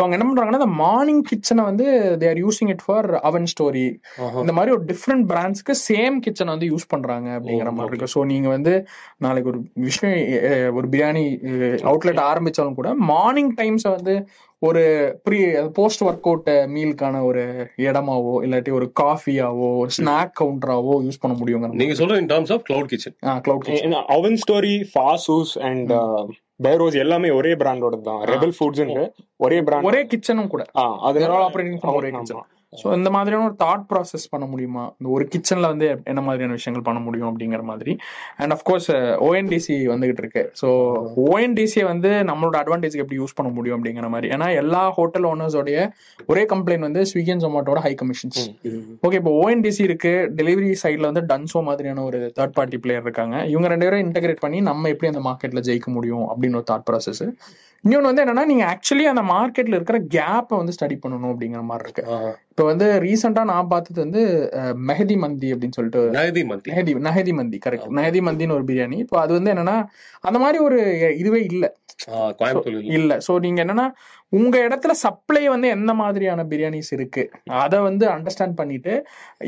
[0.00, 1.86] அவங்க என்ன பண்றாங்கன்னா இந்த மார்னிங் கிச்சனை வந்து
[2.22, 3.86] they are using it for oven story
[4.42, 8.12] இந்த மாதிரி ஒரு டிஃப்ரெண்ட் பிராண்ட்ஸ்க்கு சேம் கிச்சனை வந்து யூஸ் பண்றாங்க அப்படிங்கிற மாதிரி இருக்கு.
[8.16, 8.74] ஸோ நீங்க வந்து
[9.26, 10.18] நாளைக்கு ஒரு விஷயம்
[10.78, 11.24] ஒரு பிரியாணி
[11.90, 14.14] அவுட்லெட் ஆரம்பிச்சாலும் கூட மார்னிங் டைம்ஸை வந்து
[14.62, 14.82] ஒரு
[15.26, 15.38] ப்ரீ
[15.76, 17.42] போஸ்ட் ஒர்க் அவுட் மீலுக்கான ஒரு
[17.86, 22.64] இடமாவோ இல்லாட்டி ஒரு காஃபியாவோ ஒரு ஸ்நாக் கவுண்டராவோ யூஸ் பண்ண முடியுங்கிற நீங்க சொல்றது in terms of
[22.68, 23.16] cloud kitchen
[23.46, 25.92] cloud kitchen oven story Faasos and
[26.60, 28.82] Behrouz எல்லாமே ஒரே பிராண்டோட தான் ரெபல் ஃபுட்ஸ்
[29.40, 30.62] ஒரே பிராண்ட் ஒரே கிச்சனும் கூட.
[31.02, 34.82] அதனால ஆப்ரேட்டிங் ஒரே கிச்சன் ஸோ இந்த மாதிரியான ஒரு தாட் ப்ராசஸ் பண்ண முடியுமா?
[34.98, 37.92] இந்த ஒரு கிச்சன்ல வந்து என்ன மாதிரியான விஷயங்கள் பண்ண முடியும் அப்படிங்கிற மாதிரி.
[38.42, 38.88] அண்ட் அஃப்கோர்ஸ்
[39.28, 40.42] ஓஎன்டிசி வந்துகிட்டு இருக்கு.
[40.60, 40.68] ஸோ
[41.24, 44.28] ஓஎன்டிசியை வந்து நம்மளோட அட்வான்டேஜ்க்கு எப்படி யூஸ் பண்ண முடியும் அப்படிங்கிற மாதிரி.
[44.36, 45.78] ஏன்னா எல்லா ஹோட்டல் ஓனர்ஸோடைய
[46.32, 48.40] ஒரே கம்ப்ளைண்ட் வந்து ஸ்விக்கி அண்ட் ஜொமேட்டோட ஹை கமிஷன்ஸ்
[49.06, 50.12] ஓகே இப்போ ஓஎன்டிசி இருக்கு.
[50.40, 53.36] டெலிவரி சைட்ல வந்து டன்சோ மாதிரியான ஒரு தேர்ட் பார்ட்டி பிளேயர் இருக்காங்க.
[53.54, 57.24] இவங்க ரெண்டு பேரும் இன்டகிரேட் பண்ணி நம்ம எப்படி அந்த மார்க்கெட்ல ஜெயிக்க முடியும் அப்படின்னு ஒரு தாட் ப்ராசஸ்
[57.84, 62.02] இன்னொன்று வந்து என்னன்னா நீங்க ஆக்சுவலி அந்த மார்க்கெட்ல இருக்கிற கேப்பை வந்து ஸ்டடி பண்ணணும் அப்படிங்கிற மாதிரி இருக்கு.
[62.50, 64.22] இப்போ வந்து ரீசெண்டா நான் பார்த்தது வந்து
[64.88, 66.70] மெஹதி மந்தி அப்படின்னு சொல்லிட்டு நகதி மந்தி.
[66.72, 68.96] நஹதி நஹதி மந்தி கரெக்ட் நஹதி மந்தின்னு ஒரு பிரியாணி.
[68.98, 69.76] இப்போ அது வந்து என்னன்னா
[70.20, 70.78] அந்த மாதிரி ஒரு
[71.16, 71.64] இதுவே இல்ல.
[72.48, 72.60] இல்ல.
[72.94, 73.18] இல்ல.
[73.28, 73.86] சோ நீங்க என்னன்னா
[74.38, 77.22] உங்க இடத்துல சப்ளை வந்து எந்த மாதிரியான பிரியாணிஸ் இருக்கு?
[77.62, 78.92] அதை வந்து அண்டர்ஸ்டாண்ட் பண்ணிட்டு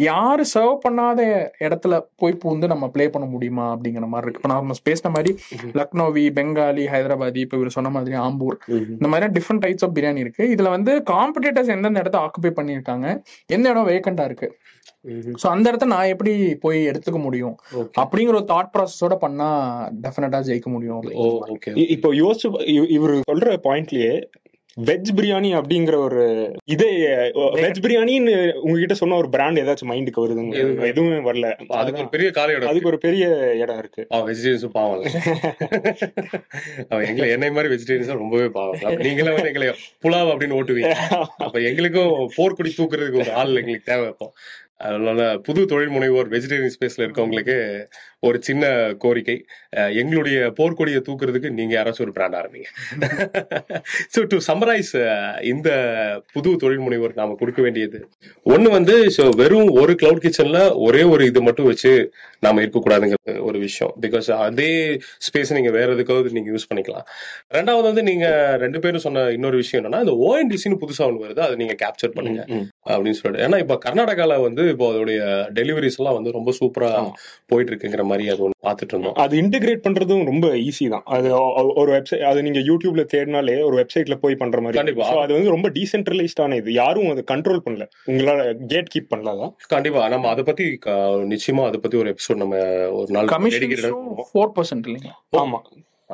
[0.06, 1.20] யாரு சர்வ் பண்ணாத
[1.66, 4.42] இடத்துல போய் பூந்து நம்ம ப்ளே பண்ண முடியுமா அப்படிங்கிற மாதிரி இருக்கு.
[4.42, 5.32] இப்போ நம்ம பேசின மாதிரி
[5.80, 8.58] லக்னோவி பெங்காலி ஹைதராபாதி இப்போ இவர் சொன்ன மாதிரி ஆம்பூர்
[8.96, 10.44] இந்த மாதிரி டிஃப்ரெண்ட் டைப்ஸ் ஆஃப் பிரியாணி இருக்கு.
[10.56, 13.06] இதுல வந்து காம்படிட்டர்ஸ் எந்தெந்த இடத்த ஆக்குபை பண்ணியிருக்காங்க
[13.56, 14.50] எந்த இடம் வேக்கண்டா இருக்கு.
[15.40, 16.32] சோ அந்த இடத்த நான் எப்படி
[16.64, 17.56] போய் எடுத்துக்க முடியும்.
[18.02, 19.48] அப்படிங்கிற ஒரு தாட் ப்ராசஸோட பண்ணா
[20.04, 21.02] டெஃபினட்டா ஜெயிக்க முடியும்
[21.96, 22.48] இப்போ யோசிச்சு
[22.96, 24.14] இவர் சொல்ற பாயிண்ட்லயே
[24.80, 26.22] வெஜ் பிரியாணி அப்படிங்கிற ஒரு
[26.64, 26.90] இதே
[27.62, 31.48] வெஜ் பிரியாணின்னு உங்ககிட்ட சொன்ன ஒரு பிராண்ட் ஏதாச்சும் மைண்டுக்கு வருதுங்க எதுவும் வரல.
[31.80, 34.06] அதுக்கு ஒரு பெரிய காலை இடம் அதுக்கு ஒரு பெரிய இடம் இருக்கு.
[34.28, 35.02] வெஜிடேரியன்ஸும் பாவம்.
[36.88, 38.80] அவன் எங்களை என்னை மாதிரி வெஜிடேரியன்ஸா ரொம்பவே பாவம்.
[39.04, 39.68] நீங்களே வந்து எங்களை
[40.02, 40.92] புலாவ் அப்படின்னு ஓட்டுவீங்க.
[41.46, 44.32] அப்ப எங்களுக்கும் போர்க்குடி தூக்குறதுக்கு ஒரு ஆள் எங்களுக்கு தேவை இப்போ
[44.86, 47.56] அதனால புது தொழில் முனைவோர் வெஜிடேரியன் ஸ்பேஸ்ல இருக்கவங்களுக்கு
[48.26, 48.64] ஒரு சின்ன
[49.02, 49.36] கோரிக்கை.
[50.00, 52.68] எங்களுடைய போர்க்கொடியை தூக்குறதுக்கு நீங்க யாராச்சும் ஒரு பிராண்ட் ஆரம்பிங்க
[54.14, 54.92] ஸோ டு சம்மரைஸ்
[55.52, 55.70] இந்த
[56.34, 58.00] புது தொழில் முனைவோர் நாம கொடுக்க வேண்டியது
[58.46, 61.92] ஒண்ணு வந்து so வெறும் ஒரு கிளவுட் கிச்சன்ல ஒரே ஒரு இது மட்டும் வச்சு
[62.44, 63.92] நாம இருக்கக்கூடாதுங்கிற ஒரு விஷயம்.
[64.04, 64.70] பிகாஸ் அதே
[65.26, 67.06] ஸ்பேஸ் நீங்க வேற எதுக்காவது நீங்க யூஸ் பண்ணிக்கலாம்.
[67.56, 68.26] ரெண்டாவது வந்து நீங்க
[68.64, 72.42] ரெண்டு பேரும் சொன்ன இன்னொரு விஷயம் என்னன்னா இந்த ஓஎன்டிசின்னு புதுசா ஒன்று வருது அதை நீங்க கேப்சர் பண்ணுங்க.
[72.92, 73.44] அப்படின்னு சொல்லிட்டு.
[73.48, 75.20] ஏன்னா இப்ப கர்நாடகால வந்து இப்போ அதோடைய
[75.58, 76.90] டெலிவரிஸ் எல்லாம் வந்து ரொம்ப சூப்பரா
[77.50, 79.16] போயிட்டு இருக்குங்கிற மாதிரி அது ஒன்று பார்த்துட்டு இருந்தோம்.
[79.24, 81.04] அது இன்டிகிரேட் பண்றதும் ரொம்ப ஈஸி தான்.
[81.16, 81.28] அது
[81.82, 85.08] ஒரு வெப்சைட் அது நீங்க யூடியூப்ல தேடினாலே ஒரு வெப்சைட்ல போய் பண்ற மாதிரி கண்டிப்பா.
[85.10, 86.72] So அது வந்து ரொம்ப டீசென்ட்ரலைஸ்டான இது.
[86.72, 87.86] யாரும் அதை கண்ட்ரோல் பண்ணல.
[88.12, 90.08] உங்களால கேட் கீப் பண்ணலாம் கண்டிப்பா.
[90.08, 90.66] நம்ம அதை பத்தி
[91.34, 92.58] நிச்சயமா அதை பத்தி ஒரு எபிசோட் நம்ம
[93.00, 93.32] ஒரு நாள்.
[94.30, 95.16] ஃபோர் பர்சன்ட் இல்லைங்களா?
[95.44, 95.60] ஆமா.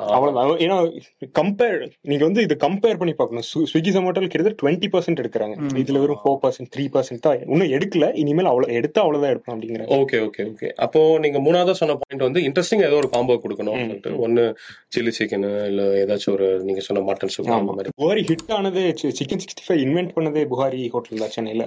[0.07, 0.57] அவ்வளவுதான்.
[0.57, 0.99] ஏன்னா
[1.39, 3.43] கம்பேர் நீங்க வந்து இது கம்பேர் பண்ணி பார்க்கணும்.
[3.53, 5.55] ஸ்வி- ஸ்விக்கி ஜொமேட்டோல கிட்டத்தட்ட டுவெண்ட்டி பர்சன்ட் எடுக்கிறாங்க.
[5.73, 7.47] இதுல வெறும் ஃபோர் பர்சன்ட் த்ரீ பர்சன்ட் தான்.
[7.47, 8.15] இன்னும் எடுக்கல.
[8.15, 10.69] இனிமேல் அவ்வளவு எடுத்தா அவ்வளவுதான் எடுப்போம் அப்படிங்கிறாங்க ஓகே ஓகே ஓகே.
[10.69, 14.55] அப்போ நீங்க மூணாவதா சொன்ன பாயிண்ட் வந்து இன்ட்ரெஸ்டிங் ஏதோ ஒரு காம்போ கொடுக்கணும் சொல்லிட்டு ஒன்னு
[14.97, 17.89] சில்லி சிக்கன் இல்ல ஏதாச்சும் ஒரு நீங்க சொன்ன மட்டன் சூப் அந்த மாதிரி.
[18.01, 21.65] புகாரி ஹிட் ஆனது சிக்கன் சிக்ஸ்டி ஃபைவ் இன்வென்ட் பண்ணதே புகாரி ஹோட்டல் தான் சென்னையில.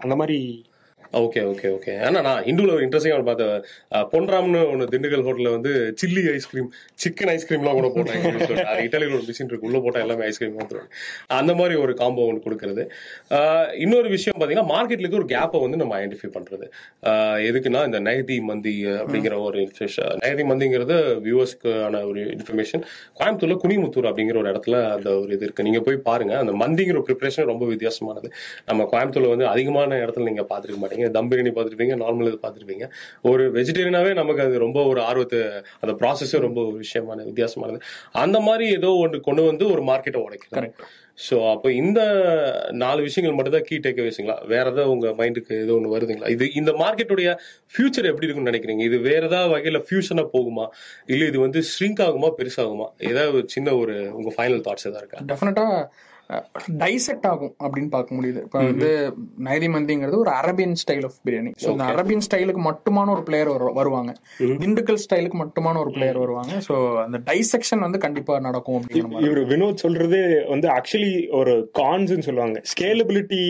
[0.00, 0.64] அந்த மாதிரி
[1.12, 3.46] ஓகே ஓகே ஓகே ஆனா நான் இந்துல ஒரு இன்ட்ரெஸ்டிங் பார்த்த
[4.12, 6.68] பொன்ராம்னு ஒன்று திண்டுக்கல் ஹோட்டல்ல வந்து சில்லி ஐஸ்கிரீம்
[7.02, 9.68] சிக்கன் ஐஸ்கிரீம்லாம் கூட போட்டாங்க அது இட்டாலியில் ஒரு மிஷின் இருக்கு.
[9.68, 10.90] உள்ள போட்டா எல்லாமே ஐஸ்கிரீம் வந்துருவாங்க
[11.38, 12.84] அந்த மாதிரி ஒரு காம்போ ஒன்று கொடுக்கறது.
[13.84, 16.68] இன்னொரு விஷயம் பார்த்தீங்கன்னா மார்க்கெட்ல ஒரு கேப்பை வந்து நம்ம ஐடென்டிஃபை பண்றது.
[17.48, 19.60] எதுக்குன்னா இந்த நைதி மந்தி அப்படிங்கிற ஒரு
[20.24, 22.84] நைதி மந்திங்கிறது வியூவர்ஸ்க்கான ஒரு இன்ஃபர்மேஷன்
[23.18, 25.66] கோயம்புத்தூர்ல குனிமுத்தூர் அப்படிங்கிற ஒரு இடத்துல அந்த ஒரு இது இருக்கு.
[25.68, 26.38] நீங்க போய் பாருங்க.
[26.38, 28.30] அந்த மந்திங்கிற ப்ரிப்பரேஷன் ரொம்ப வித்தியாசமானது.
[28.70, 30.99] நம்ம கோயம்புத்தூர்ல வந்து அதிகமான இடத்துல நீங்க பாத்துருக்க மாட்டீங்க.
[31.08, 32.86] தம் பிரியாணி பார்த்துருப்பீங்க நார்மல் இது பார்த்துருப்பீங்க
[33.22, 35.40] ஒரு வெஜிடேரியனாவே நமக்கு அது ரொம்ப ஒரு ஆர்வத்தை
[35.82, 37.80] அந்த ப்ராசஸே ரொம்ப ஒரு விஷயமான வித்தியாசமானது.
[38.24, 40.72] அந்த மாதிரி ஏதோ ஒன்று கொண்டு வந்து ஒரு மார்க்கெட்டை உடைக்கிறது
[41.18, 42.00] ஸோ அப்போ இந்த
[42.82, 46.28] நாலு விஷயங்கள் மட்டும் தான் கீ டேக் வேஸுங்களா வேற ஏதாவது உங்க மைண்டுக்கு ஏதோ ஒன்று வருதுங்களா?
[46.28, 47.30] இது இந்த மார்க்கெட்டுடைய
[47.74, 48.84] ஃபியூச்சர் எப்படி இருக்கும்னு நினைக்கிறீங்க?
[48.90, 50.66] இது வேற ஏதாவது வகையில ஃபியூஷனா போகுமா?
[51.06, 52.86] இல்ல இது வந்து ஸ்ரிங்க் ஆகுமா பெருசாகுமா?
[53.10, 55.20] ஏதாவது ஒரு சின்ன ஒரு உங்க ஃபைனல் தாட்ஸ் ஏதாவது இருக்கா?
[55.32, 55.66] டெஃபினட்டா
[56.82, 58.40] டைசெக்ட் ஆகும் அப்படின்னு பார்க்க முடியுது.
[58.46, 58.88] இப்போ வந்து
[59.48, 64.12] நைதி மந்திங்கிறது ஒரு Arabian style of biryani so இந்த அரபியன் ஸ்டைலுக்கு மட்டுமான ஒரு பிளேயர் வருவாங்க.
[64.62, 66.54] திண்டுக்கல் ஸ்டைலுக்கு மட்டுமான ஒரு பிளேயர் வருவாங்க.
[66.68, 69.24] ஸோ அந்த டைசெக்ஷன் வந்து கண்டிப்பா நடக்கும் மாதிரி.
[69.28, 70.20] இவர் வினோத் சொல்றது
[70.52, 72.58] வந்து ஆக்சுவலி ஒரு கான்ஸ்னு சொல்லுவாங்க.
[72.72, 73.40] ஸ்கேலபிலிட்டி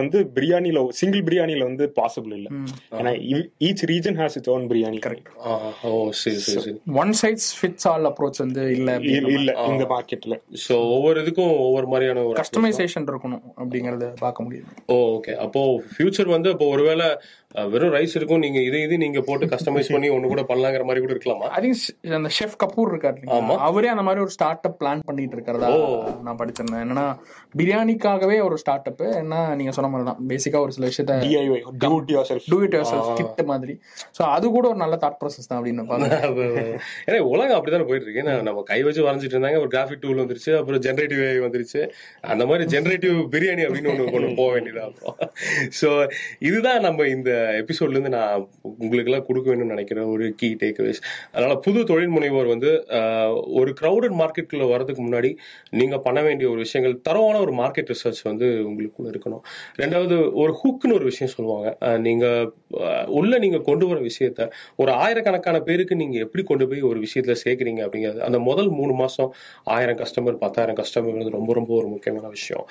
[0.00, 2.48] வந்து பிரியாணில சிங்கிள் பிரியாணில வந்து பாசிபிள் இல்ல.
[3.00, 3.14] ஏன்னா
[3.68, 5.30] each region has its own biryani correct
[5.88, 5.92] oh
[6.22, 6.76] சரி சரி சரி.
[7.02, 8.98] ஒன் சைட்ஸ் ஃபிட்ஸ் ஆல் அப்ரோச் வந்து இல்ல
[9.38, 14.68] இல்ல இந்த மார்க்கெட்ல ஸோ ஒவ்வொரு இதுக்கும் ஒவ்வொரு மாதிரியான ஒரு கஸ்டமைசேஷன் இருக்கணும் அப்படிங்கறத பார்க்க முடியுது.
[14.92, 15.62] ஓ ஓகே அப்போ
[15.94, 17.08] ஃபியூச்சர் வந்து இப்போ ஒருவேளை
[17.72, 21.12] வெறும் ரைஸ் இருக்கும் நீங்க இது இது நீங்க போட்டு கஸ்டமைஸ் பண்ணி ஒண்ணு கூட பண்ணலாங்கிற மாதிரி கூட
[21.14, 21.46] இருக்கலாமா?
[21.56, 23.56] ஐ திங்க் அந்த ஷெஃப் கபூர் இருக்காரு இல்லைங்களா?
[23.68, 25.70] அவரே அந்த மாதிரி ஒரு ஸ்டார்ட் அப் பிளான் பண்ணிட்டு இருக்கிறதா
[26.26, 26.82] நான் படிச்சிருந்தேன்.
[26.84, 27.06] என்னன்னா
[27.60, 30.20] பிரியாணிக்காகவே ஒரு ஸ்டார்ட் அப் என்ன நீங்க சொன்ன மாதிரி தான்.
[30.32, 33.76] பேசிக்கா ஒரு சில விஷயத்த DIY do it yourself do it yourself kit மாதிரி.
[34.18, 36.18] சோ அது கூட ஒரு நல்ல தாட் ப்ராசஸ் தான் அப்படின்னு பாருங்க
[37.08, 38.24] ஏன்னா உலகம் அப்படித்தானே போயிட்டு இருக்கு.
[38.50, 41.82] நம்ம கை வச்சு வரைஞ்சிட்டு இருந்தாங்க ஒரு கிராஃபிக் டூல் வந்துருச்சு அப்புறம் ஜென்ரேட்டிவ் ஏஐ வந்துருச்சு.
[42.28, 45.16] அந்த மாதிரி ஜென்ரேட்டிவ் பிரியாணி அப்படின்னு ஒன்று கொண்டு போக வேண்டியதாக இருக்கும்.
[45.78, 45.88] ஸோ
[46.48, 48.44] இதுதான் நம்ம இந்த எபிசோட்ல இருந்து நான்
[48.76, 51.00] உங்களுக்கு எல்லாம் கொடுக்க வேணும்னு நினைக்கிற ஒரு கீ டேக்அவேஸ்
[51.32, 55.32] அதனால புது தொழில் முனைவோர் வந்து ஆஹ், ஒரு க்ரௌடட் மார்க்கெட்டுக்குள்ள வரதுக்கு முன்னாடி
[55.76, 59.42] நீங்க பண்ண வேண்டிய ஒரு விஷயங்கள் தரமான ஒரு மார்க்கெட் ரிசர்ச் வந்து உங்களுக்குள்ள இருக்கணும்.
[59.80, 61.68] ரெண்டாவது ஒரு ஹுக்னு ஒரு விஷயம் சொல்லுவாங்க.
[62.00, 62.28] நீங்கள் நீங்க
[63.16, 64.42] உள்ள நீங்க கொண்டு வர விஷயத்த
[64.78, 69.30] ஒரு ஆயிரக்கணக்கான பேருக்கு நீங்க எப்படி கொண்டு போய் ஒரு விஷயத்துல சேர்க்குறீங்க அப்படிங்கிறது அந்த முதல் மூணு மாசம்
[69.74, 71.04] ஆயிரம் கஸ்டமர் பத்தாயிரம் கஸ்டமர்
[71.36, 72.64] ரொம்ப ரொம்ப ஒரு முக்கியமான விஷயம்.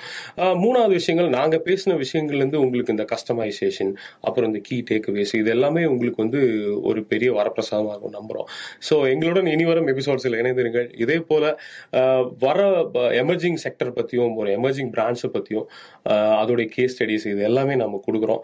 [0.64, 3.92] மூணாவது விஷயங்கள் நாங்க பேசின விஷயங்கள்ல இருந்து உங்களுக்கு இந்த கஸ்டமைசேஷன்
[4.28, 6.42] அப்புறம் இந்த கீ டேக்அவேஸ் இது எல்லாமே உங்களுக்கு வந்து
[6.90, 8.48] ஒரு பெரிய வரப்பிரசாதமாக இருக்கும் நம்புறோம்.
[8.90, 10.88] ஸோ எங்களுடன் இனி வரும் எபிசோட்ஸில் இணைந்திருங்கள்.
[11.06, 11.44] இதே போல
[12.46, 12.60] வர
[13.24, 15.68] எமர்ஜிங் செக்டர் பத்தியும் ஒரு எமர்ஜிங் பிரான்ச்சை பத்தியும்
[16.42, 18.42] அதோடைய கேஸ் ஸ்டடிஸ் இது எல்லாமே நம்ம கொடுக்குறோம்.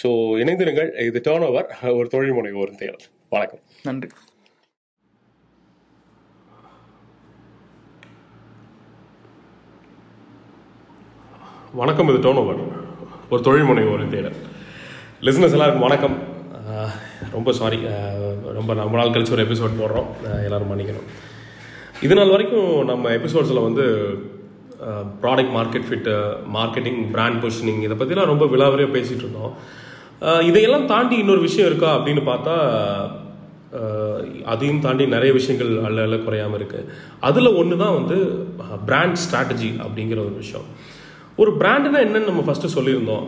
[0.00, 0.10] ஸோ
[0.44, 0.90] இணைந்திருங்கள்.
[1.10, 2.98] இது டேர்ன் ஓவர் ஒரு தொழில் முனைவோர் தேவை
[3.36, 3.62] வணக்கம்.
[3.88, 4.10] நன்றி.
[11.76, 12.60] வணக்கம் இது டோன் ஓவர்
[13.30, 14.36] ஒரு தொழில் முனைவோர் தேடல்
[15.26, 16.14] லிஸ்னஸ் எல்லாருக்கும் வணக்கம்.
[17.34, 17.78] ரொம்ப சாரி
[18.58, 20.08] ரொம்ப ரொம்ப நாள் கழிச்சு ஒரு எபிசோட் போடுறோம்.
[20.46, 21.06] எல்லோரும் மன்னிக்கணும்.
[22.06, 23.84] இது நாள் வரைக்கும் நம்ம எபிசோட்ஸில் வந்து
[25.22, 26.14] product market fit
[26.56, 29.54] marketing brand positioning இதை பற்றிலாம் ரொம்ப விலாவரியாக பேசிகிட்டு இருந்தோம்.
[30.50, 32.56] இதையெல்லாம் தாண்டி இன்னொரு விஷயம் இருக்கா அப்படின்னு பார்த்தா
[34.52, 36.88] அதையும் தாண்டி நிறைய விஷயங்கள் அல்ல அல்ல குறையாமல் இருக்குது
[37.28, 38.16] அதில் ஒன்று தான் வந்து
[38.90, 40.68] பிராண்ட் ஸ்ட்ராட்டஜி அப்படிங்கிற ஒரு விஷயம்.
[41.42, 43.24] ஒரு பிராண்டுனா என்னன்னு நம்ம ஃபஸ்ட்டு சொல்லியிருந்தோம்.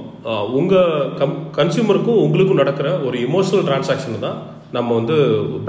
[0.58, 4.38] உங்கள் கம் கன்சியூமருக்கும் உங்களுக்கும் நடக்கிற ஒரு இமோஷனல் டிரான்சாக்ஷன் தான்
[4.76, 5.16] நம்ம வந்து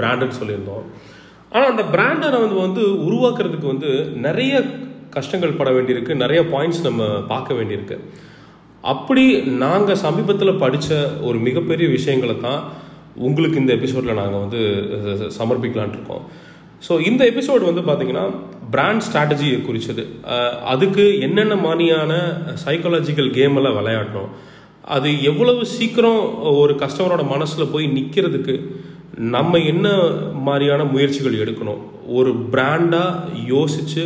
[0.00, 0.84] பிராண்டுன்னு சொல்லியிருந்தோம்.
[1.54, 3.90] ஆனால் அந்த பிராண்டை நம்ம வந்து உருவாக்குறதுக்கு வந்து
[4.26, 4.52] நிறைய
[5.16, 6.12] கஷ்டங்கள் பட வேண்டியிருக்கு.
[6.24, 7.02] நிறைய பாயிண்ட்ஸ் நம்ம
[7.32, 7.98] பார்க்க வேண்டியிருக்கு.
[8.92, 9.24] அப்படி
[9.64, 12.62] நாங்கள் சமீபத்தில் படித்த ஒரு மிகப்பெரிய விஷயங்களை தான்
[13.26, 14.60] உங்களுக்கு இந்த எபிசோடில் நாங்கள் வந்து
[15.38, 16.24] சமர்ப்பிக்கலான் இருக்கோம்.
[16.86, 18.24] ஸோ இந்த எபிசோடு வந்து பார்த்தீங்கன்னா
[18.74, 20.04] பிராண்ட் ஸ்ட்ராட்டஜியை குறித்தது
[20.72, 22.12] அதுக்கு என்னென்ன மாதிரியான
[22.64, 24.30] சைக்காலஜிக்கல் கேம் எல்லாம் விளையாடணும்?
[24.94, 26.22] அது எவ்வளவு சீக்கிரம்
[26.60, 28.54] ஒரு கஸ்டமரோட மனசில் போய் நிற்கிறதுக்கு
[29.34, 29.88] நம்ம என்ன
[30.46, 31.82] மாதிரியான முயற்சிகள் எடுக்கணும்?
[32.18, 34.04] ஒரு பிராண்டாக யோசித்து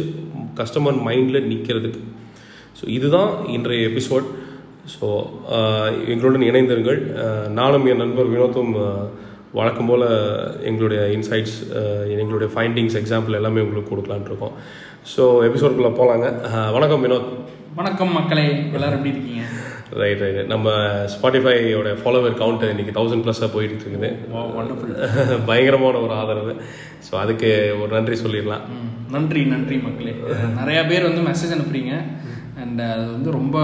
[0.61, 2.03] கஸ்டமர் மைண்டில் நிற்கிறதுக்கு
[2.79, 4.27] ஸோ இதுதான் இன்றைய எபிசோட்
[4.95, 5.07] ஸோ
[6.12, 7.01] எங்களுடன் இணைந்திருங்கள்.
[7.59, 8.75] நானும் என் நண்பர் வினோத்தும்
[9.53, 10.05] வழக்கம் போல்
[10.63, 11.57] எங்களுடைய இன்சைட்ஸ்
[12.19, 14.55] எங்களுடைய ஃபைண்டிங்ஸ் எக்ஸாம்பிள் எல்லாமே உங்களுக்கு கொடுக்கலான்ட்டு இருக்கோம்.
[15.17, 16.27] ஸோ எபிசோட்குள்ளே போகலாங்க
[16.71, 17.29] வணக்கம் வினோத்.
[17.75, 18.47] வணக்கம் மக்களே.
[18.73, 19.43] எல்லாரும் எப்படி இருக்கீங்க?
[19.91, 20.71] ரைட் ரைட் நம்ம
[21.15, 24.11] ஸ்பாட்டிஃபையோட ஃபாலோவர் கவுண்ட் இன்னைக்கு தௌசண்ட் ப்ளஸ்ஸாக போயிட்டு இருக்குது.
[25.51, 26.55] பயங்கரமான ஒரு ஆதரவு.
[27.11, 28.65] ஸோ அதுக்கு ஒரு நன்றி சொல்லிடலாம்.
[29.11, 30.15] நன்றி நன்றி மக்களே.
[30.55, 31.93] நிறைய பேர் வந்து மெசேஜ் அனுப்புறீங்க.
[32.63, 33.59] அண்ட் அது வந்து ரொம்ப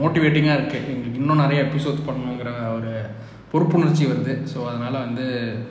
[0.00, 2.51] மோட்டிவேட்டிங்காக இருக்குது எங்களுக்கு இன்னும் நிறைய எபிசோட்ஸ் பண்ணணுங்கிற
[3.52, 4.34] பொறுப்புணர்ச்சி வருது.
[4.52, 5.24] ஸோ அதனால் வந்து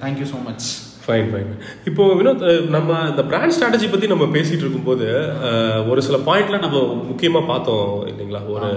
[0.04, 0.66] thank you so much
[1.06, 1.52] fine fine
[1.90, 2.44] இப்போ வினோத்
[2.76, 5.08] நம்ம இந்த பிராண்ட் ஸ்ட்ராட்டஜி பற்றி நம்ம பேசிட்டு இருக்கும்போது
[5.92, 6.80] ஒரு சில பாயிண்ட்ல நம்ம
[7.12, 8.42] முக்கியமாக பார்த்தோம் இல்லைங்களா?
[8.56, 8.70] ஒரு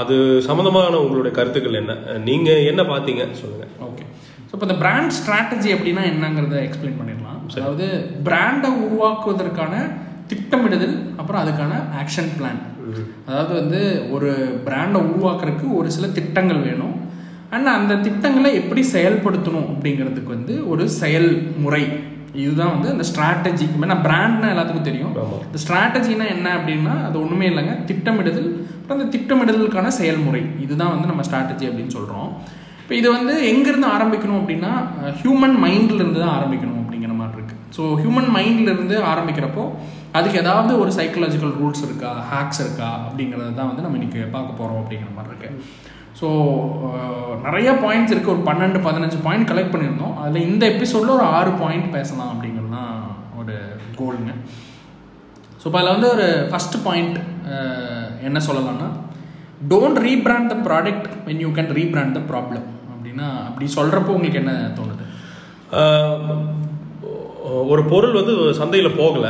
[0.00, 0.16] அது
[0.48, 1.94] சம்மந்தமான உங்களுடைய கருத்துக்கள் என்ன?
[2.28, 3.24] நீங்கள் என்ன பார்த்தீங்க?
[3.40, 4.04] சொல்லுங்கள் ஓகே
[4.48, 7.40] ஸோ இப்போ இந்த பிராண்ட் ஸ்ட்ராட்டஜி அப்படின்னா என்னங்கிறத எக்ஸ்பிளைன் பண்ணிடலாம்.
[7.58, 7.86] அதாவது
[8.28, 9.74] பிராண்டை உருவாக்குவதற்கான
[10.32, 12.60] திட்டமிடுதல் அப்புறம் அதுக்கான ஆக்ஷன் பிளான்
[13.28, 13.80] அதாவது வந்து
[14.14, 14.30] ஒரு
[14.66, 16.94] பிராண்டை உருவாக்குறதுக்கு ஒரு சில திட்டங்கள் வேணும்.
[17.54, 21.84] அண்ட் அந்த திட்டங்களை எப்படி செயல்படுத்தணும் அப்படிங்கிறதுக்கு வந்து ஒரு செயல்முறை.
[22.42, 25.12] இதுதான் வந்து அந்த ஸ்ட்ராட்டஜி ஏன்னா பிராண்ட்னா எல்லாத்துக்கும் தெரியும்.
[25.48, 27.74] இந்த ஸ்ட்ராட்டஜினா என்ன அப்படின்னா அது ஒன்றுமே இல்லைங்க.
[27.90, 30.42] திட்டமிடுதல் அப்புறம் அந்த திட்டமிடுதலுக்கான செயல்முறை.
[30.64, 32.30] இதுதான் வந்து நம்ம ஸ்ட்ராட்டஜி அப்படின்னு சொல்கிறோம்
[32.82, 34.72] இப்போ இது வந்து எங்கேருந்து ஆரம்பிக்கணும் அப்படின்னா
[35.20, 39.64] ஹியூமன் மைண்ட்லேருந்து தான் ஆரம்பிக்கணும் அப்படிங்கிற மாதிரி இருக்குது ஸோ ஹியூமன் மைண்ட்லேருந்து ஆரம்பிக்கிறப்போ
[40.18, 44.80] அதுக்கு ஏதாவது ஒரு சைக்கலாஜிக்கல் ரூல்ஸ் இருக்கா ஹேக்ஸ் இருக்கா அப்படிங்கிறது தான் வந்து நம்ம இன்னைக்கு பார்க்க போகிறோம்
[44.82, 45.50] அப்படிங்கிற மாதிரி இருக்கு.
[46.18, 46.28] ஸோ
[47.46, 50.14] நிறைய பாயிண்ட்ஸ் இருக்குது ஒரு பன்னெண்டு பதினஞ்சு பாயிண்ட் கலெக்ட் பண்ணியிருந்தோம்.
[50.22, 52.92] அதில் இந்த எபிசோடில் ஒரு ஆறு பாயிண்ட் பேசலாம் அப்படிங்கிறது தான்
[53.40, 53.54] ஒரு
[54.00, 54.32] கோலுங்க
[55.60, 57.18] ஸோ இப்போ அதில் வந்து ஒரு ஃபஸ்ட் பாயிண்ட்
[58.28, 58.88] என்ன சொல்லலாம்னா
[59.72, 64.54] don't rebrand the product when you can rebrand the problem அப்படின்னா அப்படி சொல்கிறப்போ உங்களுக்கு என்ன
[64.78, 65.04] தோணுது?
[67.72, 69.26] ஒரு பொருள் வந்து சந்தையில் போகல.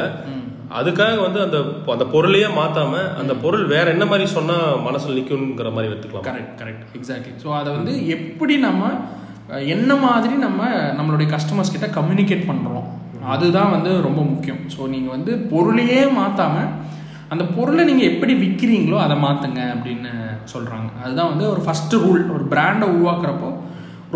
[0.79, 1.59] அதுக்காக வந்து அந்த
[1.95, 4.57] அந்த பொருளையே மாத்தாம அந்த பொருள் வேற என்ன மாதிரி சொன்னா
[4.87, 6.27] மனசுல நிக்குங்கிற மாதிரி எடுத்துக்கலாம்.
[6.29, 8.91] கரெக்ட் கரெக்ட் எக்ஸாக்ட்லி ஸோ அதை வந்து எப்படி நம்ம
[9.75, 12.89] என்ன மாதிரி நம்ம நம்மளுடைய கஸ்டமர்ஸ் கிட்ட கம்யூனிகேட் பண்ணுறோம்
[13.35, 14.63] அதுதான் வந்து ரொம்ப முக்கியம்.
[14.75, 16.71] ஸோ நீங்கள் வந்து பொருளையே மாற்றாமல்
[17.33, 20.11] அந்த பொருளை நீங்கள் எப்படி விற்கிறீங்களோ அதை மாற்றுங்க அப்படின்னு
[20.53, 23.51] சொல்கிறாங்க அதுதான் வந்து ஒரு ஃபஸ்ட்டு ரூல் ஒரு பிராண்டை உருவாக்குறப்போ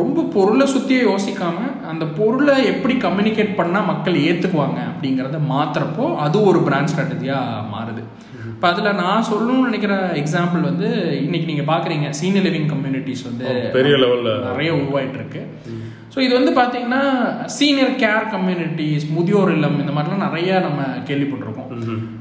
[0.00, 6.60] ரொம்ப பொருளை சுற்றியே யோசிக்காமல் அந்த பொருளை எப்படி கம்யூனிகேட் பண்ணால் மக்கள் ஏற்றுக்குவாங்க அப்படிங்கிறத மாற்றுறப்போ அது ஒரு
[6.66, 8.02] பிராண்ட் ஸ்ட்ராட்டஜியாக மாறுது.
[8.52, 10.88] இப்போ அதில் நான் சொல்லணும்னு நினைக்கிற எக்ஸாம்பிள் வந்து
[11.26, 15.42] இன்னைக்கு நீங்கள் பார்க்குறீங்க சீனியர் லிவிங் கம்யூனிட்டிஸ் வந்து பெரிய லெவல்ல நிறைய உருவாயிட்டு இருக்கு
[16.12, 17.02] ஸோ இது வந்து பார்த்தீங்கன்னா
[17.56, 21.68] சீனியர் கேர் கம்யூனிட்டிஸ் முதியோர் இல்லம் இந்த மாதிரிலாம் நிறைய நம்ம கேள்விப்பட்டிருக்கோம்.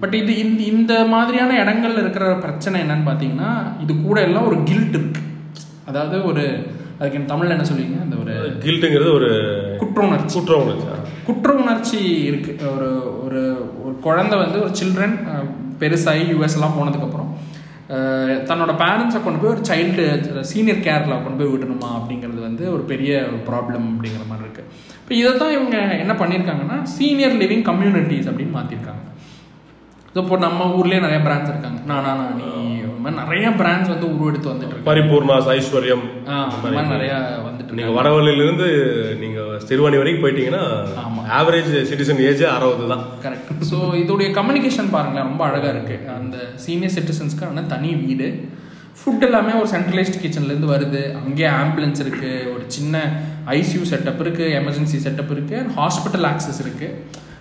[0.02, 3.52] பட் இது இந்த இந்த மாதிரியான இடங்கள்ல இருக்கிற பிரச்சனை என்னன்னு பார்த்தீங்கன்னா
[3.84, 5.22] இது கூட எல்லாம் ஒரு கில்ட் இருக்கு.
[5.92, 6.44] அதாவது ஒரு
[7.00, 7.98] அதுக்கு என்ன தமிழ்ல என்ன சொல்லுவீங்க?
[8.06, 8.34] அந்த ஒரு
[8.64, 9.30] கில்ட்டுங்கிறது ஒரு
[9.82, 10.88] குற்ற உணர்ச்சி குற்ற உணர்ச்சி
[11.28, 12.52] குற்ற உணர்ச்சி இருக்கு.
[12.76, 12.90] ஒரு
[13.26, 13.42] ஒரு
[13.86, 15.16] ஒரு குழந்தை வந்து ஒரு சில்ட்ரன்
[15.82, 17.32] பெருசாகி யூஎஸ் எல்லாம் போனதுக்கப்புறம்
[18.50, 20.06] தன்னோட பேரண்ட்ஸை கொண்டு போய் ஒரு சைல்டு
[20.52, 24.64] சீனியர் கேரில் கொண்டு போய் விடணுமா அப்படிங்கிறது வந்து ஒரு பெரிய ஒரு ப்ராப்ளம் அப்படிங்கிற மாதிரி இருக்கு.
[25.02, 29.04] இப்போ இதை தான் இவங்க என்ன பண்ணியிருக்காங்கன்னா சீனியர் லிவிங் கம்யூனிட்டிஸ் அப்படின்னு மாற்றிருக்காங்க
[30.22, 31.80] இப்போ நம்ம ஊர்லேயே நிறைய பிராண்ட்ஸ் இருக்காங்க.
[31.92, 37.13] நானா நானி இந்த மாதிரி நிறைய பிராண்ட்ஸ் வந்து உருவெடுத்து வந்துட்டு பரிபூர்ணாஸ் ஐஸ்வர்யம் ஆ, இந்த மாதிரி நிறைய
[37.46, 37.98] வந்துட்டு நீங்க இருக்கு.
[38.00, 38.67] வடவள்ளியில இருந்து
[39.20, 40.63] நீங்க சிறுவாணி வரைக்கும் போயிட்டீங்கன்னா
[41.38, 43.04] ஆவரேஜ் சிட்டிசன் ஏஜ் அறுபது தான்.
[43.24, 45.98] கரெக்ட் ஸோ இதோடைய கம்யூனிகேஷன் பாருங்களேன் ரொம்ப அழகாக இருக்கு.
[46.17, 48.30] அந்த சீனியர் சிட்டிசன்ஸ்க்கான தனி வீடு.
[49.00, 51.02] ஃபுட் எல்லாமே ஒரு சென்ட்ரலைஸ்ட் கிச்சன்லேருந்து வருது.
[51.20, 52.96] அங்கேயே ஆம்புலன்ஸ் இருக்கு ஒரு சின்ன
[53.54, 56.88] ஐசியூ செட்டப் இருக்கு எமர்ஜென்சி செட்டப் இருக்கு அண்ட் ஹாஸ்பிட்டல் ஆக்சஸ் இருக்கு.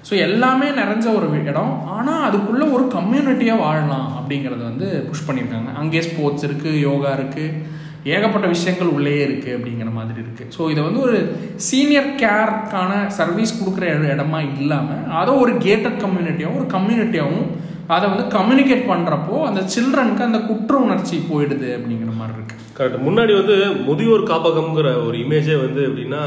[0.08, 1.72] ஸோ எல்லாமே நிறைஞ்ச ஒரு இடம்.
[1.96, 5.70] ஆனால் அதுக்குள்ளே ஒரு கம்யூனிட்டியாக வாழலாம் அப்படிங்கிறத வந்து புஷ் பண்ணியிருக்காங்க.
[5.80, 7.74] அங்கே ஸ்போர்ட்ஸ் இருக்குது யோகா இருக்குது
[8.14, 11.16] ஏகப்பட்ட விஷயங்கள் உள்ளே இருக்கு அப்படிங்கிற மாதிரி இருக்குது ஸோ இதை வந்து ஒரு
[11.68, 17.48] சீனியர் கேருக்கான சர்வீஸ் கொடுக்குற இடமா இல்லாமல் அதை ஒரு கேட்டட் கம்யூனிட்டியாகவும் ஒரு கம்யூனிட்டியாகவும்
[17.94, 22.54] அதை வந்து கம்யூனிகேட் பண்ணுறப்போ அந்த சில்ட்ரனுக்கு அந்த குற்ற உணர்ச்சி போயிடுது அப்படிங்கிற மாதிரி இருக்கு.
[22.78, 23.56] கரெக்ட் முன்னாடி வந்து
[23.88, 26.22] முதியோர் காப்பகம்ங்கிற ஒரு இமேஜே வந்து எப்படின்னா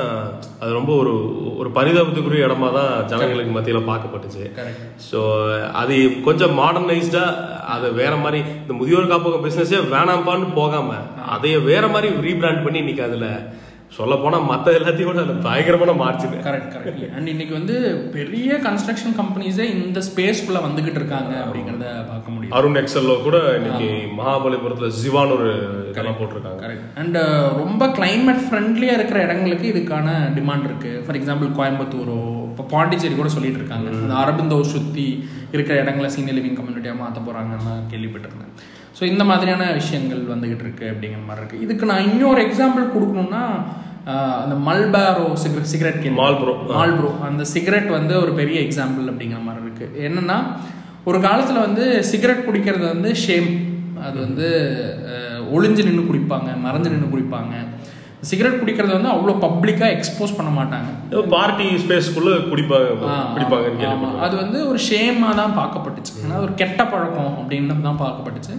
[0.62, 1.13] அது ரொம்ப ஒரு
[1.60, 4.45] ஒரு பரிதாபத்துக்குரிய இடமா தான் ஜனங்களுக்கு மத்தியில பார்க்கப்பட்டுச்சு.
[5.10, 5.19] ஸோ
[5.82, 5.95] அது
[6.28, 7.26] கொஞ்சம் மாடர்னைஸ்டா
[7.76, 11.00] அது வேற மாதிரி இந்த முதியோர் காப்பகம் பிசினஸே வேணாம்பான்னு போகாம
[11.36, 13.28] அதைய வேற மாதிரி ரீபிராண்ட் பண்ணி இன்னைக்கு அதுல
[13.97, 17.75] சொல்ல போனா மத்த எல்லாத்தையும் விட அதுல பயங்கரமான மார்ஜின் கரெக்ட் கரெக்ட் அண்ட் இன்னைக்கு வந்து
[18.15, 24.89] பெரிய கன்ஸ்ட்ரக்ஷன் கம்பெனிஸே இந்த ஸ்பேஸ்க்குள்ள வந்துகிட்டு இருக்காங்க அப்படிங்கிறத பார்க்க முடியும் அருண் எக்ஸல்ல கூட இன்னைக்கு மகாபலிபுரத்துல
[24.99, 25.49] ஜிவான் ஒரு
[25.91, 26.62] இதெல்லாம் போட்டிருக்காங்க.
[26.65, 27.17] கரெக்ட் அண்ட்
[27.62, 30.91] ரொம்ப climate ஃப்ரெண்ட்லியாக இருக்கிற இடங்களுக்கு இதுக்கான டிமாண்ட் இருக்கு.
[31.06, 32.19] ஃபார் எக்ஸாம்பிள் கோயம்புத்தூரோ
[32.52, 33.89] இப்போ பாண்டிச்சேரி கூட சொல்லிட்டு இருக்காங்க.
[34.02, 35.08] அந்த அரபிந்தோ சுற்றி
[35.56, 38.54] இருக்கிற இடங்களை சீனியர் லிவிங் கம்யூனிட்டியாக மாற்ற போகிறாங்கன்னு கேள்விப்பட்டிருந்தேன்
[38.95, 41.62] ஸோ இந்த மாதிரியான விஷயங்கள் வந்துகிட்டு இருக்கு அப்படிங்கிற மாதிரி இருக்கு.
[41.62, 43.43] இதுக்கு நான் இன்னொரு எக்ஸாம்பிள் கொடுக்கணும்னா
[44.08, 46.54] ஆஹ், அந்த Marlboro cigarette cigarette Marlboro.
[46.71, 49.88] Marlboro அந்த சிகரெட் வந்து ஒரு பெரிய எக்ஸாம்பிள் அப்படிங்கிற மாதிரி இருக்கு.
[50.08, 50.38] என்னன்னா
[51.06, 53.49] ஒரு காலத்துல வந்து சிகரெட் குடிக்கிறது வந்து ஷேம்
[54.02, 54.47] அது வந்து
[55.52, 57.54] ஒளிஞ்சு நின்று குடிப்பாங்க மறைஞ்சு நின்று குடிப்பாங்க.
[58.27, 60.89] சிகரெட் குடிக்கிறது வந்து அவ்வளோ பப்ளிக்காக எக்ஸ்போஸ் பண்ண மாட்டாங்க.
[61.36, 62.89] பார்ட்டி ஸ்பேஸ்க்குள்ள குடிப்பாங்க.
[63.82, 66.13] கேள்விப்பட்டேன் அது வந்து ஒரு ஷேமாக தான் பார்க்கப்பட்டுச்சு.
[66.23, 68.55] ஏன்னா ஒரு கெட்ட பழக்கம் அப்படின்னு தான் பார்க்கப்பட்டுச்சு.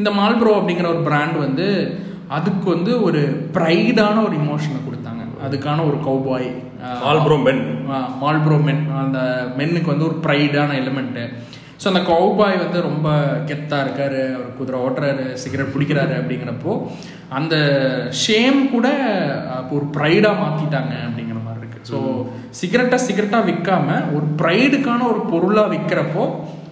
[0.00, 1.66] இந்த மால்ப்ரோ அப்படிங்கிற ஒரு பிராண்ட் வந்து
[2.36, 3.20] அதுக்கு வந்து ஒரு
[3.56, 5.22] ப்ரைடான ஒரு இமோஷனை கொடுத்தாங்க.
[5.46, 6.48] அதுக்கான ஒரு cowboy
[7.04, 7.62] Marlboro men
[8.22, 9.18] Marlboro men அந்த
[9.58, 11.22] மென்னுக்கு வந்து ஒரு ப்ரைடான எலிமெண்ட்டு
[11.80, 13.08] ஸோ அந்த கௌபாய் வந்து ரொம்ப
[13.48, 16.72] கெத்தாக இருக்காரு அவர் குதிரை ஓட்டுறாரு சிகரெட் பிடிக்கிறாரு அப்படிங்கிறப்போ
[17.30, 17.54] அந்த
[18.22, 18.86] ஷேம் கூட
[19.70, 21.80] ஒரு ப்ரைடாக மாற்றிட்டாங்க அப்படிங்கிற மாதிரி இருக்கு.
[21.90, 21.98] ஸோ
[22.52, 26.24] சிகரெட்டை சிகரெட்டாக விற்காம ஒரு ப்ரைடுக்கான ஒரு பொருளாக விற்கிறப்போ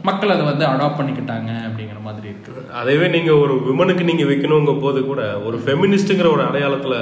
[0.03, 5.01] மக்கள் அதை வந்து அடாப்ட் பண்ணிக்கிட்டாங்க அப்படிங்கிற மாதிரி இருக்குது அதேவே நீங்க ஒரு விமனுக்கு நீங்க வைக்கணுங்க போது
[5.05, 6.97] கூட ஒரு ஃபெமினிஸ்ட்ங்கிற ஒரு அடையாளத்துல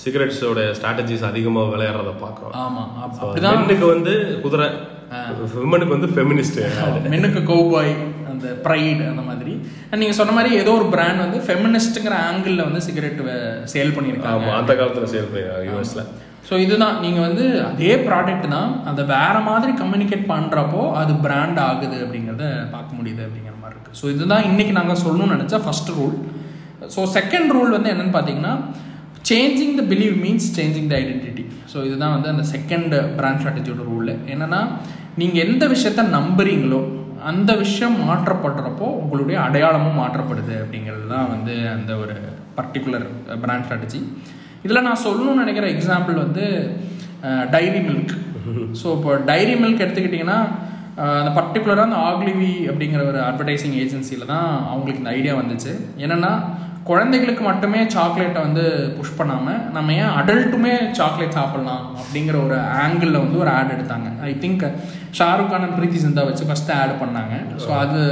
[0.00, 3.62] சிகரெட்ஸோட ஸ்ட்ராட்டஜிஸ் அதிகமா விளையாடுறத பாக்குறோம் ஆமாம் அப்படிதான்
[3.94, 4.66] வந்து குதிரை
[5.62, 6.60] விமனுக்கு வந்து ஃபெமினிஸ்ட்
[7.14, 7.92] மென்னுக்கு கௌபாய்
[8.30, 9.52] அந்த ப்ரைட் அந்த மாதிரி.
[9.90, 13.20] And நீங்க சொன்ன மாதிரி ஏதோ ஒரு பிராண்ட் வந்து ஃபெமினிஸ்ட்ங்கிற ஆங்கிள் வந்து சிகரெட்
[13.74, 14.48] சேல் பண்ணியிருக்காங்க.
[14.60, 16.02] அந்த காலத்துல சேல் பண்ணிருக்காங்க யூஎஸ்ல
[16.48, 16.96] ஸோ இதுதான்.
[17.04, 22.98] நீங்க வந்து அதே ப்ராடக்ட் தான் அதை வேற மாதிரி கம்யூனிகேட் பண்றப்போ அது பிராண்ட் ஆகுது அப்படிங்கிறத பார்க்க
[22.98, 23.98] முடியுது அப்படிங்கிற மாதிரி இருக்கு.
[24.00, 26.16] ஸோ இதுதான் இன்னைக்கு நாங்கள் சொல்லணும்னு நினைச்சா first rule
[26.96, 28.54] so second rule வந்து என்னன்னு பார்த்தீங்கன்னா
[29.28, 34.12] changing the believe means changing the identity so இதுதான் வந்து அந்த செகண்ட் பிராண்ட் ஸ்ட்ராட்டஜியோட ரூல்
[34.32, 34.60] என்னன்னா
[35.16, 36.80] நீங்கள் எந்த விஷயத்த நம்புறீங்களோ
[37.22, 42.16] அந்த விஷயம் மாற்றப்படுறப்போ உங்களுடைய அடையாளமும் மாற்றப்படுது அப்படிங்கிறது தான் வந்து அந்த ஒரு
[42.58, 43.06] பர்டிகுலர்
[43.42, 44.00] பிராண்ட் ஸ்ட்ராட்டஜி
[44.62, 46.44] இதில் நான் சொல்லணும்னு நினைக்கிற எக்ஸாம்பிள் வந்து
[47.50, 48.14] டைரி மில்க்
[48.72, 50.38] ஸோ இப்போ டைரி மில்க் எடுத்துக்கிட்டிங்கன்னா
[51.16, 55.72] அந்த பர்டிகுலராக அந்த ஆக்லிவி அப்படிங்கிற ஒரு அட்வர்டைசிங் ஏஜென்சியில் தான் அவங்களுக்கு இந்த ஐடியா வந்துச்சு.
[55.96, 56.32] என்னென்னா
[56.88, 58.64] குழந்தைகளுக்கு மட்டுமே சாக்லேட்டை வந்து
[58.96, 64.08] புஷ் பண்ணாமல் நம்ம ஏன் அடல்ட்டுமே சாக்லேட் சாப்பிட்லாம் அப்படிங்கிற ஒரு ஆங்கிளில் வந்து ஒரு ஆட் எடுத்தாங்க.
[64.30, 64.64] I think
[65.18, 67.34] Shahrukh Khan and Preity Zinta வச்சு ஃபஸ்ட்டு ஆட் பண்ணாங்க.
[67.64, 68.02] ஸோ அது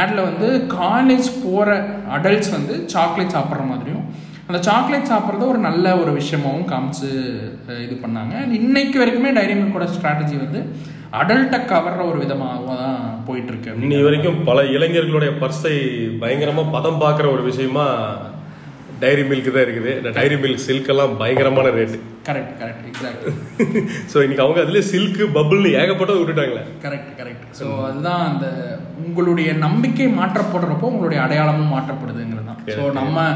[0.00, 0.48] ஆடில் வந்து
[0.82, 1.76] காலேஜ் போகிற
[2.16, 4.04] அடல்ட்ஸ் வந்து சாக்லேட் சாப்பிட்ற மாதிரியும்
[4.48, 7.08] அந்த சாக்லேட் சாப்பிட்றத ஒரு நல்ல ஒரு விஷயமாவும் காமிச்சு
[7.84, 8.34] இது பண்ணாங்க.
[8.58, 10.60] இன்னைக்கு வரைக்குமே டைரி மில்கோட ஸ்ட்ராட்டஜி வந்து
[11.20, 15.74] அடல்ட்டை கவர்ற ஒரு விதமாக தான் போயிட்டு இருக்கு இன்னி வரைக்கும் பல இளைஞர்களுடைய பர்ஸை
[16.22, 17.86] பயங்கரமா பதம் பார்க்குற ஒரு விஷயமா
[19.02, 19.90] டைரி மில்க் தான் இருக்குது.
[20.00, 23.26] இந்த டைரி மில்க் சில்க் எல்லாம் பயங்கரமான rate correct correct exact
[24.12, 26.62] so இன்னைக்கு அவங்க அதுல சில்க் பபுள்னு ஏகப்பட்டது விட்டுட்டாங்களே.
[26.84, 28.46] கரெக்ட் கரெக்ட் ஸோ அதுதான் அந்த
[29.04, 32.62] உங்களுடைய நம்பிக்கை மாற்றப்படுறப்போ உங்களுடைய அடையாளமும் மாற்றப்படுதுங்கிறது தான்.
[32.78, 33.26] ஸோ நம்ம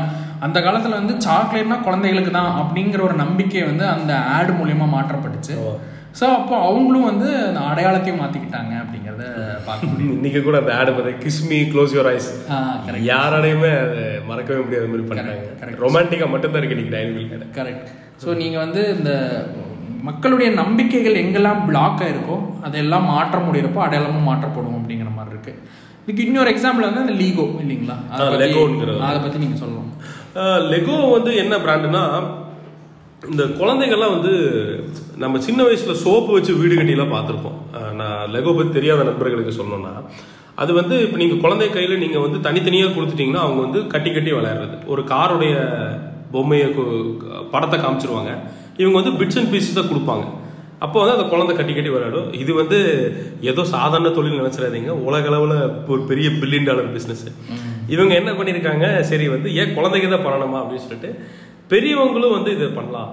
[0.40, 5.55] அந்த காலத்தில் வந்து சாக்லேட்னா குழந்தைகளுக்கு தான் அப்படிங்கிற ஒரு நம்பிக்கை வந்து அந்த ஆடு மூலியமா மாற்றப்பட்டுச்சு.
[6.18, 9.24] ஸோ அப்போ அவங்களும் வந்து அந்த அடையாளத்தையும் மாற்றிக்கிட்டாங்க அப்படிங்கிறத
[9.66, 12.31] பார்க்க முடியும் இன்னைக்கு கூட அந்த ஆடு பார்த்து கிஸ்மி க்ளோஸ் யுவர் ஐஸ்
[13.11, 17.90] யாராலையுமே அதை மறக்கவே முடியாத மாதிரி பண்ணாங்க ரொமான்டிக்கா மட்டும்தான் இருக்கு இன்னைக்கு டைரி மில்க் கடை கரெக்ட்
[18.24, 19.12] ஸோ நீங்கள் வந்து இந்த
[20.03, 25.53] மக்களுடைய நம்பிக்கைகள் எங்கெல்லாம் பிளாக் ஆயிருக்கோ அதெல்லாம் மாற்ற முடியிறப்போ அடையாளமும் மாற்றப்படும் அப்படிங்கிற மாதிரி இருக்கு.
[26.03, 27.96] இதுக்கு இன்னொரு எக்ஸாம்பிள் வந்து அந்த லீகோ இல்லைங்களா?
[29.09, 29.90] அதை பற்றி நீங்கள் சொல்லலாம்
[30.72, 32.02] லெகோ வந்து என்ன பிராண்டுனா
[33.30, 34.32] இந்த குழந்தைகள்லாம் வந்து
[35.22, 37.58] நம்ம சின்ன வயசில் சோப்பு வச்சு வீடு கட்டிலாம் பார்த்துருப்போம்.
[38.00, 39.94] நான் லெகோ பற்றி தெரியாத நண்பர்களுக்கு சொல்லணும்னா
[40.62, 44.76] அது வந்து இப்போ நீங்கள் குழந்தை கையில் நீங்கள் வந்து தனித்தனியாக கொடுத்துட்டீங்கன்னா அவங்க வந்து கட்டி கட்டி விளையாடுறது.
[44.92, 45.54] ஒரு காருடைய
[46.34, 46.68] பொம்மையை
[47.52, 48.32] படத்தை காமிச்சிருவாங்க.
[48.80, 50.26] இவங்க வந்து பிட்ஸ் அண்ட் பீசஸ் தான் கொடுப்பாங்க.
[50.84, 52.28] அப்போ வந்து அந்த குழந்தை கட்டி கட்டி விளையாடும்.
[52.42, 52.78] இது வந்து
[53.50, 54.92] ஏதோ சாதாரண தொழில் நினைச்சிடாதீங்க.
[55.08, 55.58] உலக அளவில்
[55.92, 57.24] ஒரு பெரிய பில்லியன் டாலர் பிஸ்னஸ்
[57.94, 58.86] இவங்க என்ன பண்ணியிருக்காங்க?
[59.10, 61.10] சரி வந்து ஏன் குழந்தைங்க தான் பண்ணணுமா அப்படின்னு சொல்லிட்டு
[61.72, 63.10] பெரியவங்களும் வந்து இதை பண்ணலாம்.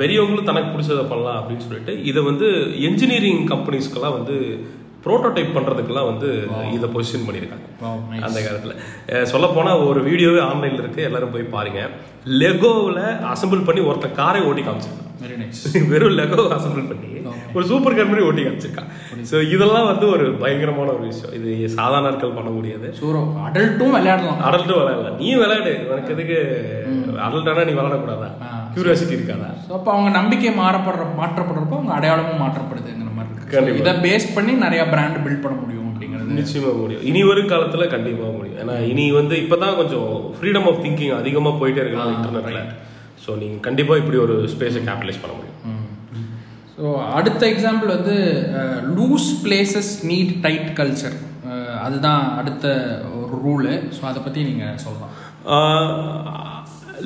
[0.00, 2.46] பெரியவங்களும் தனக்கு பிடிச்சதை பண்ணலாம் அப்படின்னு சொல்லிட்டு இதை வந்து
[2.88, 4.36] என்ஜினியரிங் கம்பெனிஸ்க்கெல்லாம் வந்து
[5.04, 6.28] ப்ரோட்டோடைப் பண்றதுக்கெல்லாம் வந்து
[6.76, 7.66] இதை பொசிஷன் பண்ணியிருக்காங்க.
[8.26, 8.74] அந்த காலத்துல.
[9.32, 11.06] சொல்ல போனா ஒரு வீடியோவே ஆன்லைன்ல இருக்கு.
[11.08, 11.80] எல்லாரும் போய் பாருங்க.
[12.42, 15.01] லெகோவில் அசெம்பிள் பண்ணி ஒருத்தன் காரை ஓட்டி காமிச்சிருக்கான்.
[15.24, 17.08] வெரி நைஸ் வெறும் லெகோ அசெம்பிள் பண்ணி
[17.56, 18.88] ஒரு சூப்பர் கார் மாதிரி ஓட்டி காமிச்சிருக்கான்.
[19.30, 21.32] ஸோ இதெல்லாம் வந்து ஒரு பயங்கரமான ஒரு விஷயம்.
[21.38, 22.86] இது சாதாரண நாட்கள் பண்ண முடியாது
[23.48, 24.40] அடல்ட்டும் விளையாடலாம்.
[24.48, 25.72] அடல்ட்டும் விளையாடலாம் நீ விளையாடு.
[25.92, 26.38] உனக்கு எதுக்கு?
[27.26, 28.30] அடல்ட்டானா நீ விளையாடக்கூடாதா?
[28.74, 29.48] கியூரியாசிட்டி இருக்காதா?
[29.66, 33.78] ஸோ அப்போ அவங்க நம்பிக்கை மாறப்படுற மாற்றப்படுறப்போ அவங்க அடையாளமும் மாற்றப்படுதுங்கிற மாதிரி இருக்கு.
[33.82, 36.38] இதை பேஸ் பண்ணி நிறைய பிராண்ட் பில்ட் பண்ண முடியும் அப்படிங்கிறது.
[36.40, 37.04] நிச்சயமா முடியும்.
[37.10, 38.60] இனி வரும் காலத்துல கண்டிப்பா முடியும்.
[38.62, 40.08] ஏன்னா இனி வந்து இப்பதான் கொஞ்சம்
[40.38, 42.62] ஃப்ரீடம் ஆஃப் திங்கிங் அதிகமா போயிட்டே இருக்கு இன்டர்நெட்ல
[43.24, 45.58] ஸோ நீங்க கண்டிப்பா இப்படி ஒரு ஸ்பேஸை கேபிட்டலைஸ் பண்ண முடியும்.
[46.76, 46.86] ஸோ
[47.18, 48.16] அடுத்த எக்ஸாம்பிள் வந்து
[48.96, 51.18] loose places need tight culture
[51.84, 52.66] அதுதான் அடுத்த
[53.20, 55.12] ஒரு ரூலு ஸோ அதை பற்றி நீங்கள் சொல்லலாம்.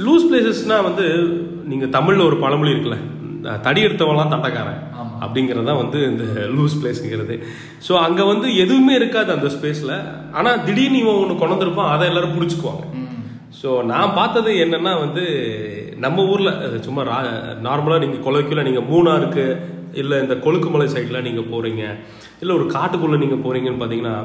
[0.06, 1.06] லூஸ் பிளேசஸ்னா வந்து
[1.70, 2.98] நீங்க தமிழ்ல ஒரு பழமொழி இருக்குல்ல.
[3.66, 4.82] தடி எடுத்தவன்லாம் தட்டக்காரன்
[5.24, 6.24] அப்படிங்கிறது தான் வந்து இந்த
[6.56, 7.34] லூஸ் பிளேஸுங்கிறது
[7.86, 9.94] ஸோ அங்கே வந்து எதுவுமே இருக்காது அந்த ஸ்பேஸில்
[10.38, 12.84] ஆனால் திடீர்னு இவன் ஒன்று கொண்டு வந்திருப்பான் அதை எல்லாரும் பிடிச்சிக்குவாங்க.
[13.60, 15.24] ஸோ நான் பார்த்தது என்னன்னா வந்து
[16.04, 17.02] நம்ம ஊரில் சும்மா
[17.66, 19.44] நார்மலாக நீங்கள் கொலைக்குள்ள நீங்கள் மூணாருக்கு
[20.00, 21.82] இல்லை இந்த கொழுக்குமலை சைடில் நீங்கள் போகிறீங்க
[22.42, 24.16] இல்லை ஒரு காட்டுக்குள்ளே நீங்கள் போகிறீங்கன்னு பார்த்தீங்கன்னா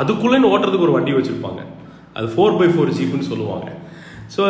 [0.00, 1.62] அதுக்குள்ளேன்னு ஓட்டுறதுக்கு ஒரு வண்டி வச்சுருப்பாங்க.
[2.18, 3.70] அது ஃபோர் பை ஃபோர் ஜீப்புன்னு சொல்லுவாங்க.
[4.34, 4.42] ஸோ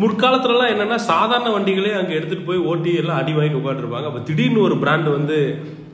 [0.00, 4.76] முற்காலத்துலலாம் என்னன்னா சாதாரண வண்டிகளே அங்கே எடுத்துகிட்டு போய் ஓட்டி எல்லாம் அடி வாங்கிட்டு உட்காந்துருப்பாங்க அப்போ திடீர்னு ஒரு
[4.82, 5.38] பிராண்ட் வந்து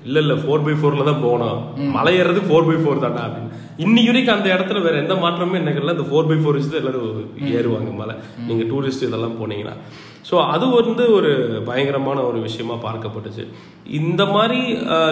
[0.09, 1.61] இல்ல இல்ல ஃபோர் பை ஃபோர்ல தான் போகணும்.
[1.95, 3.55] மலை ஏறது ஃபோர் பை ஃபோர் தானே அப்படின்னு.
[3.85, 5.95] இன்னைக்கு வரைக்கும் அந்த இடத்துல வேற எந்த மாற்றமே எனக்கு இல்லை.
[5.97, 8.15] இந்த ஃபோர் பை ஃபோர் வச்சு தான் எல்லாரும் ஏறுவாங்க மலை.
[8.49, 9.75] நீங்க டூரிஸ்ட் இதெல்லாம் போனீங்கன்னா.
[10.29, 11.33] ஸோ அது வந்து ஒரு
[11.69, 13.45] பயங்கரமான ஒரு விஷயமா பார்க்கப்பட்டுச்சு.
[14.01, 14.61] இந்த மாதிரி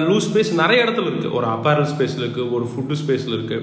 [0.08, 1.28] லூஸ் ஸ்பேஸ் நிறைய இடத்துல இருக்கு.
[1.38, 3.58] ஒரு அப்பேரல் ஸ்பேஸ்ல இருக்கு ஒரு ஃபுட்டு ஸ்பேஸ்ல இருக்கு.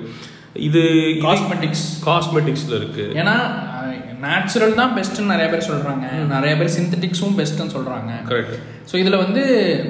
[0.67, 0.81] இது
[1.25, 3.05] காஸ்மெட்டிக்ஸ் காஸ்மெட்டிக்ஸ்ல இருக்கு.
[3.21, 3.35] ஏன்னா
[4.25, 6.05] நேச்சுரல் தான் பெஸ்ட்னு நிறைய பேர் சொல்றாங்க.
[6.33, 8.11] நிறைய பேர் சிந்தட்டிக்ஸும் பெஸ்ட்னு சொல்றாங்க.
[8.31, 8.57] கரெக்ட்
[8.89, 9.43] ஸோ இதில் வந்து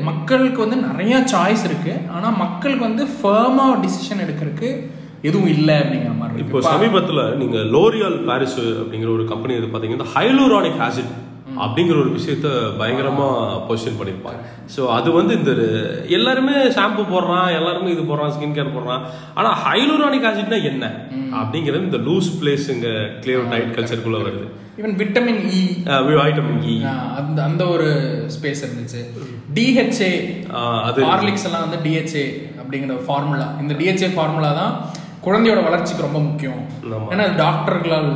[0.09, 1.93] மக்களுக்கு வந்து நிறைய சாய்ஸ் இருக்கு.
[2.15, 4.69] ஆனால் மக்களுக்கு வந்து ஃபேர்மாக டிசிஷன் எடுக்கிறதுக்கு
[5.29, 10.81] எதுவும் இல்லை அப்படிங்கிற மாதிரி இப்போ சமீபத்துல நீங்க லோரியால் பாரிஸ் அப்படிங்கிற ஒரு கம்பெனி இது பாத்தீங்கன்னா ஹைலூரானிக்
[10.87, 11.11] ஆசிட்
[11.63, 12.47] அப்படிங்கிற ஒரு விஷயத்த
[12.79, 13.27] பயங்கரமா
[13.67, 14.39] பொசிஷன் பண்ணிருப்பாங்க
[14.75, 15.51] ஸோ அது வந்து இந்த
[16.17, 19.03] எல்லாருமே ஷாம்பு போடுறான் எல்லாருமே இது போடுறான் ஸ்கின் கேர் போடுறான்.
[19.39, 20.85] ஆனா ஹைலூரானிக் ஆசிட்னா என்ன?
[21.39, 22.89] அப்படிங்கிறது இந்த லூஸ் பிளேஸ் இங்க
[23.23, 24.45] கிளியர் டைட் கல்ச்சருக்குள்ள வருது.
[24.79, 25.61] Even vitamin E
[26.21, 26.75] vitamin E
[27.19, 27.89] அந்த அந்த ஒரு
[28.35, 29.01] ஸ்பேஸ் இருந்துச்சு.
[29.57, 30.11] டிஹெச்ஏ
[30.87, 32.25] அது ஹார்லிக்ஸ் எல்லாம் வந்து டிஹெச்ஏ
[32.61, 34.73] அப்படிங்கிற ஃபார்முலா இந்த டிஹெச்ஏ ஃபார்முலா தான்
[35.25, 36.61] குழந்தையோட வளர்ச்சிக்கு ரொம்ப முக்கியம்.
[37.13, 38.09] ஏன்னா டாக்டர்களால்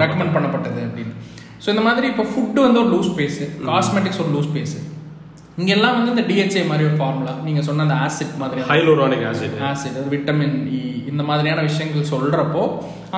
[0.00, 1.14] ரெக்கமெண்ட் பண்ணப்பட்டது அப்படின்னு.
[1.64, 3.38] ஸோ இந்த மாதிரி இப்போ ஃபுட்டு வந்து ஒரு லூஸ் ஸ்பேஸ்
[3.70, 4.74] காஸ்மெட்டிக்ஸ் ஒரு லூஸ் ஸ்பேஸ்
[5.60, 8.60] இங்கெல்லாம் வந்து இந்த டிஹெச்ஏ மாதிரி ஒரு ஃபார்முலா நீங்க சொன்ன அந்த ஆசிட் மாதிரி.
[8.70, 12.62] ஹைலூரானிக் ஆசிட் ஆசிட் அது விட்டமின் இ இந்த மாதிரியான விஷயங்கள் சொல்றப்போ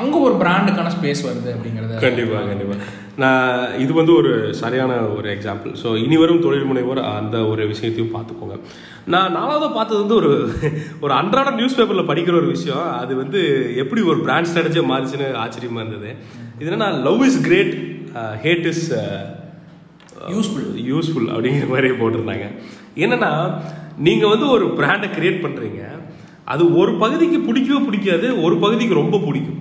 [0.01, 1.95] அங்க ஒரு பிராண்டுக்கான ஸ்பேஸ் வருது அப்படிங்கறது.
[2.07, 2.77] கண்டிப்பா கண்டிப்பா.
[3.23, 3.47] நான்
[3.83, 8.57] இது வந்து ஒரு சரியான ஒரு எக்ஸாம்பிள் ஸோ இனி வரும் தொழில் முனைவோர் அந்த ஒரு விஷயத்தையும் பார்த்துக்கோங்க.
[9.15, 10.33] நான் நாலாவது பார்த்தது வந்து ஒரு
[11.05, 12.87] ஒரு அன்றாட நியூஸ் பேப்பரில் படிக்கிற ஒரு விஷயம்.
[13.03, 13.41] அது வந்து
[13.85, 16.11] எப்படி ஒரு பிராண்ட் ஸ்ட்ராட்டஜியாக மாறிச்சுன்னு ஆச்சரியமா இருந்தது.
[16.61, 17.75] இது என்னன்னா love is great
[18.45, 18.85] hate is
[20.35, 22.47] useful useful அப்படிங்கிற மாதிரி போட்டிருந்தாங்க.
[23.05, 23.33] என்னன்னா
[24.07, 25.83] நீங்கள் வந்து ஒரு பிராண்டை கிரியேட் பண்ணுறீங்க
[26.53, 29.61] அது ஒரு பகுதிக்கு பிடிக்கவே பிடிக்காது ஒரு பகுதிக்கு ரொம்ப பிடிக்கும்.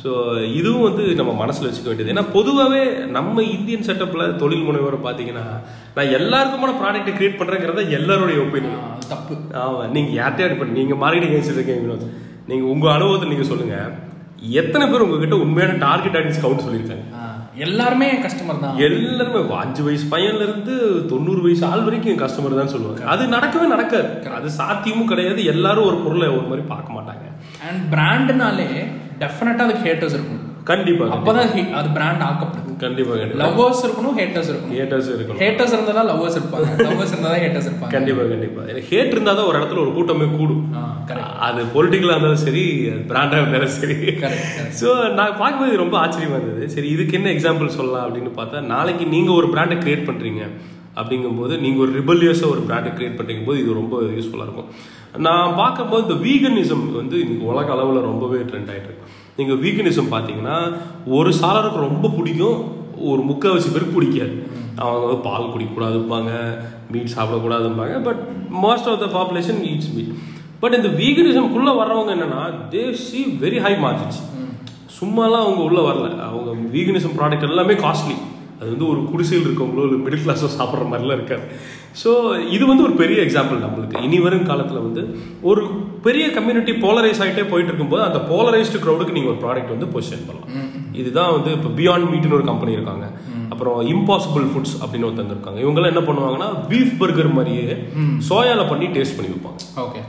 [0.00, 0.10] ஸோ
[0.58, 2.12] இதுவும் வந்து நம்ம மனசில் வச்சுக்க வேண்டியது.
[2.14, 2.82] ஏன்னா பொதுவாகவே
[3.16, 5.44] நம்ம இந்தியன் செட்டப்பில் தொழில் முனைவோரை பார்த்தீங்கன்னா
[5.96, 9.36] நான் எல்லாருக்குமான ப்ராடக்ட்டை கிரியேட் பண்ணுறேங்கிறத எல்லாருடைய ஒப்பீனியன் தப்பு.
[9.62, 12.06] ஆமாம் நீங்கள் யார்கிட்டயா இப்போ நீங்கள் மார்க்கெட்டிங் ஏஜென்சி இருக்கீங்க வினோத்.
[12.50, 13.94] நீங்கள் உங்கள் அனுபவத்தை நீங்கள் சொல்லுங்கள்
[14.62, 17.06] எத்தனை பேர் உங்ககிட்ட உண்மையான டார்கெட் ஆடியன்ஸ் கவுண்ட் சொல்லியிருக்காங்க?
[17.56, 18.76] எல்லாருமே கஸ்டமர் தான்.
[18.76, 23.04] எல்லாருமே அஞ்சு வயசு பையன்ல இருந்து தொண்ணூறு வயசு ஆள் வரைக்கும் கஸ்டமர் தான் சொல்லுவாங்க.
[23.04, 24.08] அது நடக்கவே நடக்காது.
[24.38, 25.44] அது சாத்தியமும் கிடையாது.
[25.44, 27.26] எல்லாரும் ஒரு பொருளை ஒரு மாதிரி பார்க்க மாட்டாங்க.
[27.68, 28.68] அண்ட் பிராண்டுனாலே
[29.18, 30.45] டெஃபினட்டா அதுக்கு ஹேட்டர்ஸ் இருக்கும்.
[30.70, 31.50] கண்டிப்பா அப்பதான்
[31.80, 34.74] அது பிராண்ட் ஆக்கப்படுது கண்டிப்பா லவ்வர்ஸ் இருக்கணும் ஹேட்டர்ஸ் இருக்கணும்.
[34.78, 35.40] ஹேட்டர்ஸ் இருக்கணும்.
[35.42, 36.68] ஹேட்டர்ஸ் இருந்தா தான் லவ்வர்ஸ் இருப்பாங்க.
[36.86, 37.92] லவ்வர்ஸ் இருந்தா தான் ஹேட்டர்ஸ் இருப்பாங்க.
[37.96, 38.62] கண்டிப்பா கண்டிப்பா.
[38.88, 40.64] ஹேட் இருந்தா தான் ஒரு இடத்துல ஒரு கூட்டமே கூடும்.
[41.48, 42.64] அது பொலிட்டிக்கலா இருந்தாலும் சரி
[43.10, 43.96] பிராண்டா இருந்தாலும் சரி.
[44.80, 46.66] ஸோ நான் பார்க்கும்போது ரொம்ப ஆச்சரியமா இருந்தது.
[46.74, 50.42] சரி இதுக்கு என்ன எக்ஸாம்பிள் சொல்லலாம் அப்படின்னு பார்த்தா நாளைக்கு நீங்க ஒரு பிராண்டை கிரியேட் பண்றீங்க
[51.00, 54.70] அப்படிங்கும்போது நீங்க ஒரு ரிபல்லியஸாக ஒரு பிராண்டை கிரியேட் பண்ணுறீங்க போது இது ரொம்ப யூஸ்ஃபுல்லாக இருக்கும்.
[55.26, 59.06] நான் பார்க்கும்போது இந்த வீகனிசம் வந்து இன்னைக்கு உலக அளவில் ரொம்பவே ட்ரெண்ட் ஆயிட்டு இருக்கு.
[59.36, 60.56] நீங்க வீகனிசம் பார்த்தீங்கன்னா
[61.06, 62.58] ஒரு சாலருக்கு ரொம்ப பிடிக்கும்
[63.00, 64.34] ஒரு முக்கால்வாசி பேருக்கு பிடிக்காது.
[64.76, 66.30] அவங்க வந்து பால் குடிக்கக்கூடாதுப்பாங்க
[66.90, 68.20] meat சாப்பிடக்கூடாதும்பாங்க but
[68.62, 70.12] most of the population eats meat
[70.60, 74.20] but இந்த வீகனிசம்குள்ளே வர்றவங்க என்னன்னா they see very high margins
[75.00, 76.08] சும்மாலாம் அவங்க உள்ள வரல.
[76.28, 78.16] அவங்க வீகனிசம் ப்ராடக்ட் எல்லாமே காஸ்ட்லி
[78.58, 81.44] அது வந்து ஒரு குடிசையில் இருக்கவங்களோ இல்லை மிடில் கிளாஸோ சாப்பிட்ற மாதிரிலாம் இருக்காது.
[82.02, 82.10] ஸோ
[82.56, 84.02] இது வந்து ஒரு பெரிய எக்ஸாம்பிள் நம்மளுக்கு.
[84.06, 85.02] இனி வரும் காலத்தில் வந்து
[85.50, 85.62] ஒரு
[86.06, 90.52] பெரிய கம்யூனிட்டி போலரைஸ் ஆகிட்டே போயிட்டு இருக்கும்போது அந்த போலரைஸ்டு க்ரௌடுக்கு நீங்கள் ஒரு ப்ராடக்ட் வந்து பொசிஷன் பண்ணலாம்.
[91.00, 93.06] இதுதான் வந்து இப்போ பியாண்ட் மீட்னு ஒரு கம்பெனி இருக்காங்க.
[93.52, 95.58] அப்புறம் இம்பாசிபிள் ஃபுட்ஸ் அப்படின்னு ஒருத்தங்க இருக்காங்க.
[95.64, 97.66] இவங்கெல்லாம் என்ன பண்ணுவாங்கன்னா பீஃப் பர்கர் மாதிரியே
[98.28, 99.60] சோயால பண்ணி டேஸ்ட் பண்ணி வைப்பாங்க.
[99.86, 100.02] ஓகே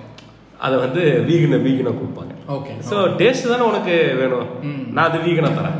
[0.65, 2.33] அதை வந்து வீகனை வீகனா கொடுப்பாங்க.
[2.55, 4.47] ஓகே ஸோ டேஸ்ட் தானே உனக்கு வேணும்.
[4.95, 5.79] நான் அது வீகனா தரேன்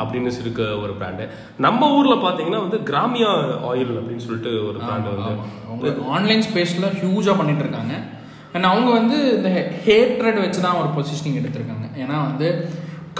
[0.00, 1.24] அப்படின்னு இருக்க ஒரு பிராண்டு
[1.66, 3.30] நம்ம ஊர்ல பாத்தீங்கன்னா வந்து கிராமியா
[3.70, 7.94] ஆயில் அப்படின்னு சொல்லிட்டு ஒரு பிராண்ட் வந்து ஆன்லைன் ஸ்பேஸ்ல ஹியூஜா பண்ணிட்டு இருக்காங்க.
[8.54, 9.48] அண்ட் அவங்க வந்து இந்த
[9.86, 11.86] ஹேட்ரட் வச்சு தான் ஒரு பொசிஷனிங் எடுத்திருக்காங்க.
[12.02, 12.48] ஏன்னா வந்து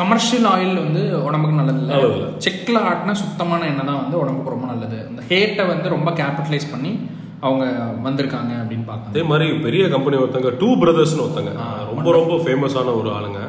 [0.00, 2.30] கமர்ஷியல் ஆயில் வந்து உடம்புக்கு நல்லது இல்லை.
[2.46, 4.98] செக்ல ஆட்டின சுத்தமான எண்ணெய் தான் வந்து உடம்புக்கு ரொம்ப நல்லது.
[5.10, 6.92] இந்த ஹேட்டை வந்து ரொம்ப கேபிட்டலைஸ் பண்ணி
[7.46, 7.64] அவங்க
[8.04, 9.12] வந்திருக்காங்க அப்படின்னு பார்க்கணும்.
[9.12, 11.52] அதே மாதிரி பெரிய கம்பெனி ஒருத்தங்க டூ பிரதர்ஸ்னு ஒருத்தங்க.
[11.90, 13.40] ரொம்ப ரொம்ப ஃபேமஸான ஒரு ஆளுங்க.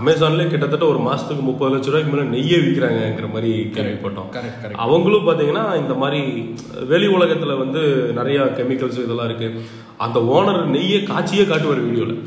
[0.00, 4.30] அமேசான்லேயே கிட்டத்தட்ட ஒரு மாசத்துக்கு முப்பது லட்ச ரூபாய்க்கு மேலே நெய்யே விற்கிறாங்கிற மாதிரி கேள்விப்பட்டோம்.
[4.84, 6.20] அவங்களும் பார்த்தீங்கன்னா இந்த மாதிரி
[6.92, 7.82] வெளி உலகத்தில் வந்து
[8.20, 9.50] நிறைய கெமிக்கல்ஸ் இதெல்லாம் இருக்கு.
[10.04, 12.20] அந்த ஓனர் நெய்யை காய்ச்சியே காட்டுவார் வீடியோவில்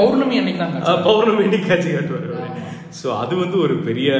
[0.00, 0.96] பௌர்ணமி அன்னைக்கு.
[1.08, 2.28] பௌர்ணமி அன்னைக்கு காய்ச்சி காட்டுவார்.
[2.98, 4.10] ஸோ அது வந்து ஒரு பெரிய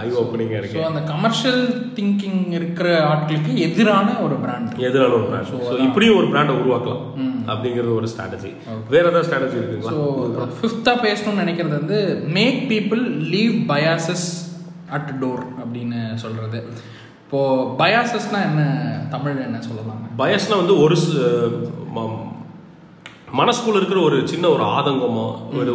[0.00, 1.62] ஐ ஓப்பனிங்காக ஸோ இருக்கு அந்த கமர்ஷியல்
[1.94, 7.04] திங்கிங் இருக்கிற ஆட்களுக்கு எதிரான ஒரு பிராண்ட் எதிரான ஒரு பிராண்ட் ஸோ இப்படியும் ஒரு பிராண்டை உருவாக்கலாம்
[7.46, 8.50] அப்படிங்கிறது ஒரு ஸ்ட்ராட்டஜி
[8.88, 9.92] வேற ஏதாவது ஸ்ட்ராட்டஜி இருக்குங்களா?
[9.92, 10.02] ஸோ
[10.58, 14.26] ஃபிஃப்த்தாக பேசணும்னு நினைக்கிறது வந்து make people leave biases
[14.88, 16.60] at door அப்படின்னு சொல்றது.
[17.24, 17.40] இப்போ
[17.78, 18.62] பயாசஸ்னா என்ன?
[19.10, 21.18] தமிழ் என்ன சொல்லலாம் பயஸ்னா வந்து ஒரு ஸ்-
[23.36, 25.26] மனசுக்குள்ள இருக்கிற ஒரு சின்ன ஒரு ஆதங்கமோ
[25.58, 25.72] ஒரு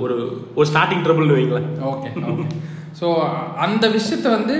[0.00, 0.14] ஒரு
[0.54, 1.68] ஒரு ஸ்டார்டிங் ட்ரபிள்னு வைங்களேன்.
[1.84, 2.10] ஓகே
[2.98, 3.06] ஸோ
[3.64, 4.56] அந்த விஷயத்தை வந்து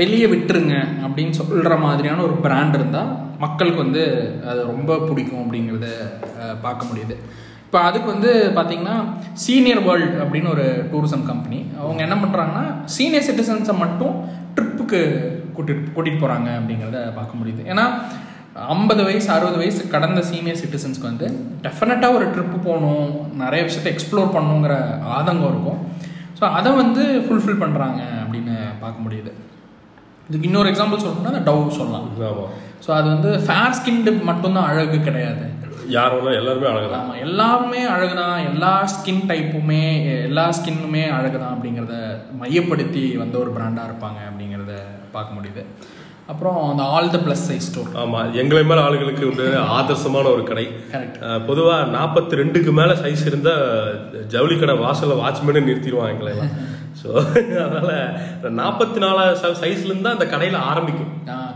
[0.00, 0.74] வெளியே விட்டுருங்க
[1.06, 3.10] அப்படின்னு சொல்கிற மாதிரியான ஒரு பிராண்ட் இருந்தால்
[3.44, 4.02] மக்களுக்கு வந்து
[4.50, 5.88] அது ரொம்ப பிடிக்கும் அப்படிங்கிறத
[6.66, 7.16] பார்க்க முடியுது.
[7.66, 8.96] இப்போ அதுக்கு வந்து பார்த்தீங்கன்னா
[9.44, 12.64] சீனியர் வேர்ல்ட் அப்படின்னு ஒரு டூரிசம் கம்பெனி அவங்க என்ன பண்ணுறாங்கன்னா
[12.96, 14.16] சீனியர் சிட்டிசன்ஸை மட்டும்
[14.56, 15.00] ட்ரிப்புக்கு
[15.56, 17.62] கூட்டிட்டு கூட்டிகிட்டு போகிறாங்க அப்படிங்கிறத பார்க்க முடியுது.
[17.72, 17.84] ஏன்னா
[18.74, 21.26] ஐம்பது வயசு அறுபது வயசு கடந்த சீனியர் சிட்டிசன்ஸ்க்கு வந்து
[21.66, 24.74] டெஃபினட்டாக ஒரு ட்ரிப்பு போகணும் நிறைய விஷயத்தை எக்ஸ்ப்ளோர் பண்ணுங்கிற
[25.18, 25.80] ஆதங்கம் இருக்கும்.
[26.42, 29.32] ஸோ அதை வந்து ஃபுல்ஃபில் பண்ணுறாங்க அப்படின்னு பார்க்க முடியுது.
[30.28, 32.06] இதுக்கு இன்னொரு எக்ஸாம்பிள் சொல்லணும்னா அந்த டவ் சொல்லலாம்.
[32.84, 35.44] ஸோ அது வந்து ஃபேர் ஸ்கின்டு மட்டும்தான் அழகு கிடையாது.
[35.96, 37.02] யார் வேணா எல்லாருமே அழகுதான்.
[37.02, 38.36] ஆமாம் எல்லாருமே அழகுதான்.
[38.50, 39.82] எல்லா ஸ்கின் டைப்புமே
[40.28, 41.96] எல்லா ஸ்கின்னுமே அழகுதான் அப்படிங்கிறத
[42.40, 44.74] மையப்படுத்தி வந்த ஒரு பிராண்டாக இருப்பாங்க அப்படிங்கிறத
[45.16, 45.64] பார்க்க முடியுது.
[46.32, 47.88] அப்புறம் அந்த all the plus size store.
[48.02, 50.66] ஆமா எங்களை மேல ஆளுகளுக்கு வந்து ஆதர்சமான ஒரு கடை.
[50.92, 51.16] Correct.
[51.26, 53.54] அஹ், பொதுவா நாற்பத்தி ரெண்டுக்கு மேல சைஸ் இருந்தா
[54.32, 56.54] ஜவுளி கடை வாசல்ல வாட்ச்மேனே நிறுத்திடுவாங்க எங்களை எல்லாம்.
[57.00, 57.10] ஸோ
[57.62, 57.90] அதனால
[58.58, 59.22] நாற்பத்தி நாலு
[59.60, 61.12] சைஸ்ல இருந்தா அந்த கடையில ஆரம்பிக்கும்.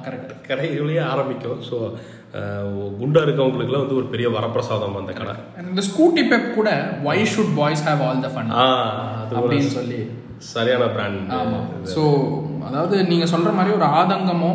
[0.07, 1.61] கரெக்ட் கடையிலேயே ஆரம்பிக்கும்.
[1.69, 1.77] ஸோ
[2.99, 5.35] குண்டா இருக்கவங்களுக்குலாம் வந்து ஒரு பெரிய வரப்பிரசாதம் அந்த கடை.
[5.65, 6.71] இந்த ஸ்கூட்டி பெப் கூட
[7.07, 8.67] why should boys have all the fun ஆ
[9.33, 10.01] அப்படின்னு சொல்லி.
[10.49, 12.03] சரியான பிராண்ட் ஆமாம் ஸோ
[12.67, 14.51] அதாவது நீங்கள் சொல்கிற மாதிரி ஒரு ஆதங்கமோ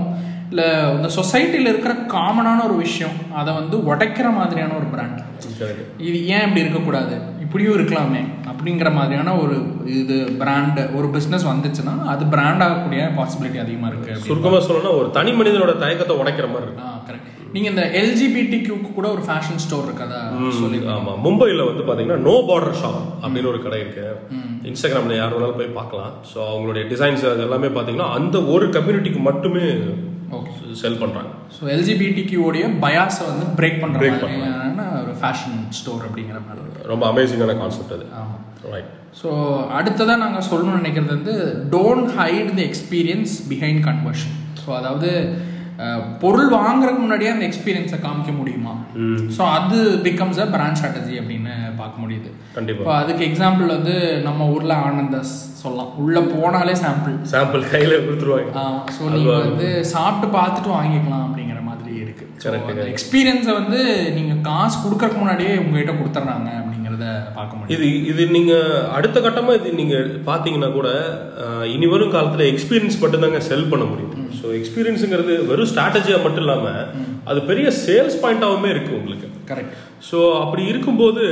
[0.50, 5.20] இல்லை இந்த சொசைட்டியில் இருக்கிற காமனான ஒரு விஷயம் அதை வந்து உடைக்கிற மாதிரியான ஒரு பிராண்ட்
[6.08, 7.16] இது ஏன் இப்படி இருக்கக்கூடாது?
[7.44, 9.56] இப்படியும் இருக்கலாமே அப்படிங்கிற மாதிரியான ஒரு
[10.02, 14.28] இது பிராண்ட் ஒரு பிஸ்னஸ் வந்துச்சுன்னா அது பிராண்ட் ஆகக்கூடிய பாசிபிலிட்டி அதிகமாக இருக்கு.
[14.28, 16.88] சுருக்கமா சொல்லணும்னா ஒரு தனி மனிதனோட தயக்கத்தை உடைக்கிற மாதிரி இருக்கு.
[17.10, 20.20] கரெக்ட் நீங்கள் இந்த எல்ஜிபிடி கியூக்கு கூட ஒரு ஃபேஷன் ஸ்டோர் இருக்கதா
[20.60, 21.14] சொல்லி ஆமா.
[21.26, 24.06] மும்பைல வந்து பாத்தீங்கன்னா நோ பார்டர் ஷாப் அப்படின்னு ஒரு கடை இருக்கு.
[24.70, 26.14] இன்ஸ்டாகிராம்ல யார் வேணாலும் போய் பார்க்கலாம்.
[26.32, 29.66] ஸோ அவங்களுடைய டிசைன்ஸ் அது எல்லாமே பாத்தீங்கன்னா அந்த ஒரு கம்யூனிட்டிக்கு மட்டுமே
[30.38, 31.32] ஓகே செல் பண்றாங்க.
[31.56, 36.88] ஸோ எல்ஜிபிடி கியூடைய பயாஸை வந்து பிரேக் Break மாதிரியான ஒரு ஃபேஷன் ஸ்டோர் அப்படிங்கிற மாதிரி.
[36.92, 38.06] ரொம்ப அமேசிங்கான கான்செப்ட் அது.
[38.22, 38.42] ஆமாம்
[38.74, 38.92] ரைட்
[39.22, 39.30] ஸோ
[39.78, 41.34] அடுத்ததாக நாங்கள் சொல்லணும்னு நினைக்கிறது வந்து
[41.74, 45.10] don't hide the experience behind conversion so அதாவது
[46.22, 48.74] பொருள் வாங்குறதுக்கு முன்னாடியே அந்த எக்ஸ்பீரியன்ஸை காமிக்க முடியுமா?
[49.38, 49.78] ஸோ அது
[50.08, 52.30] பிகம்ஸ் அ பிராண்ட் ஸ்ட்ராட்டஜி அப்படின்னு பார்க்க முடியுது.
[52.74, 53.96] இப்போ அதுக்கு எக்ஸாம்பிள் வந்து
[54.28, 55.92] நம்ம ஊரில் ஆனந்தஸ் சொல்லலாம்.
[56.04, 58.66] உள்ளே போனாலே சாம்பிள் சாம்பிள் கையில கொடுத்துருவாங்க.
[58.98, 62.26] ஸோ நீங்கள் வந்து சாப்பிட்டு பார்த்துட்டு வாங்கிக்கலாம் அப்படிங்கிற மாதிரி இருக்கு.
[62.44, 63.80] Correct, அந்த எக்ஸ்பீரியன்ஸை வந்து
[64.18, 66.52] நீங்கள் காசு கொடுக்கறதுக்கு முன்னாடியே உங்ககிட்ட கொடுத்துட்றாங்க
[67.02, 67.74] அப்படிங்கிறத பார்க்க முடியும்.
[67.76, 68.54] இது இது நீங்க
[68.98, 69.96] அடுத்த கட்டமா இது நீங்க
[70.30, 70.90] பாத்தீங்கன்னா கூட
[71.76, 74.16] இனி வரும் காலத்துல எக்ஸ்பீரியன்ஸ் மட்டும்தாங்க செல் பண்ண முடியும்.
[74.40, 76.74] ஸோ எக்ஸ்பீரியன்ஸுங்கிறது வெறும் ஸ்ட்ராட்டஜியா மட்டும் இல்லாம
[77.32, 79.28] அது பெரிய சேல்ஸ் பாயிண்டாவுமே இருக்கு உங்களுக்கு.
[79.52, 79.78] கரெக்ட்
[80.10, 81.24] ஸோ அப்படி இருக்கும்போது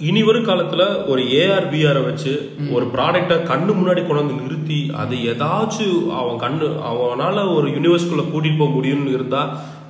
[0.00, 0.82] இனி வரும் காலத்துல
[1.12, 2.32] ஒரு ஏஆர் விஆரை வச்சு
[2.76, 8.60] ஒரு ப்ராடக்டை கண்ணு முன்னாடி கொண்டு வந்து நிறுத்தி அது ஏதாச்சும் அவன் கண்ணு அவனால ஒரு யூனிவர்ஸ்குள்ள கூட்டிட்டு
[8.60, 9.42] போக முடியும்னு இருந்தா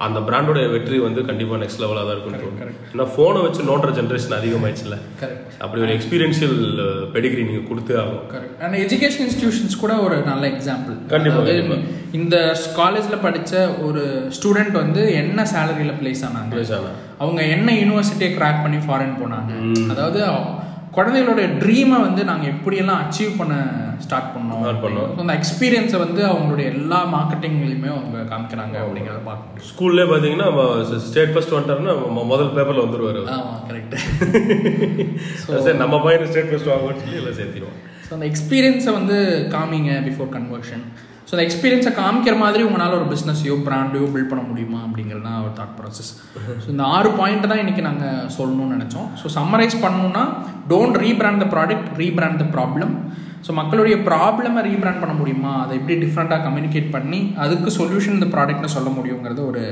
[0.07, 2.59] அந்த பிராண்டோட வெற்றி வந்து கண்டிப்பா நெக்ஸ்ட் லெவலாக தான் இருக்கும்.
[2.93, 6.57] ஏன்னா போனை வச்சு நோண்டுற ஜென்ரேஷன் அதிகமாயிடுச்சுல கரெக்ட் அப்படி ஒரு எக்ஸ்பீரியன்ஷியல்
[7.15, 11.79] பெடிகிரி நீங்க கொடுத்தே ஆகும் கரெக்ட் அண்ட் எஜுகேஷன் இன்ஸ்டிடியூஷன்ஸ் கூட ஒரு நல்ல எக்ஸாம்பிள் கண்டிப்பா, அதாவது கண்டிப்பா.
[12.21, 12.37] இந்த
[12.81, 13.53] காலேஜில் படிச்ச
[13.89, 14.05] ஒரு
[14.39, 16.53] ஸ்டூடெண்ட் வந்து என்ன சேலரியில் பிளேஸ் ஆனாங்க?
[16.57, 16.93] Place ஆனா.
[17.25, 19.53] அவங்க என்ன யூனிவர்சிட்டியை கிராக் பண்ணி ஃபாரின் போனாங்க.
[19.93, 20.21] அதாவது
[20.97, 23.55] குழந்தைகளோட ட்ரீமை வந்து நாங்கள் எப்படியெல்லாம் அச்சீவ் பண்ண
[24.05, 24.63] ஸ்டார்ட் பண்ணோம்.
[24.85, 25.11] பண்ணோம்.
[25.23, 30.49] அந்த எக்ஸ்பீரியன்ஸை வந்து அவங்களுடைய எல்லா மார்க்கெட்டிங்லையுமே அவங்க காமிக்கிறாங்க அப்படிங்கிறத பார்க்க முடியும் ஸ்கூல்லே பார்த்தீங்கன்னா
[31.09, 31.95] ஸ்டேட் ஃபர்ஸ்ட் வந்துட்டாருன்னா
[32.33, 33.23] முதல் பேப்பர்ல வந்துருவாரு.
[33.37, 33.95] ஆமாம் கரெக்ட்
[35.67, 37.79] சரி நம்ம பையன் ஸ்டேட் ஃபர்ஸ்ட் வாங்குவோம்னு சொல்லி எல்லாம் சேர்த்திடுவோம்.
[38.09, 39.19] ஸோ அந்த எக்ஸ்பீரியன்ஸை வந்து
[39.55, 40.85] காமிங்க பிஃபோர் கன்வர்ஷன்
[41.31, 45.53] ஸோ அந்த எக்ஸ்பீரியன்ஸை காமிக்கிற மாதிரி உங்களால் ஒரு பிஸ்னஸையோ பிராண்டையோ பில்ட் பண்ண முடியுமா அப்படிங்கிறது தான் ஒரு
[45.59, 46.09] தாட் ப்ராசஸ்
[46.63, 49.07] ஸோ இந்த ஆறு பாயிண்ட் தான் இன்றைக்கி நாங்கள் சொல்லணும்னு நினச்சோம்.
[49.21, 50.25] ஸோ சம்மரைஸ் பண்ணணும்னா
[50.73, 52.95] don't rebrand the product rebrand the problem
[53.47, 55.53] so மக்களுடைய ப்ராப்ளமை ரீபிராண்ட் பண்ண முடியுமா?
[55.65, 59.65] அதை எப்படி டிஃப்ரெண்ட்டாக கம்யூனிகேட் பண்ணி அதுக்கு சொல்யூஷன் இந்த ப்ராடக்ட்னு சொல்ல முடியுங்கிறது ஒரு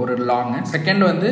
[0.00, 1.28] ஒரு லாங்கு செகண்ட் வந்து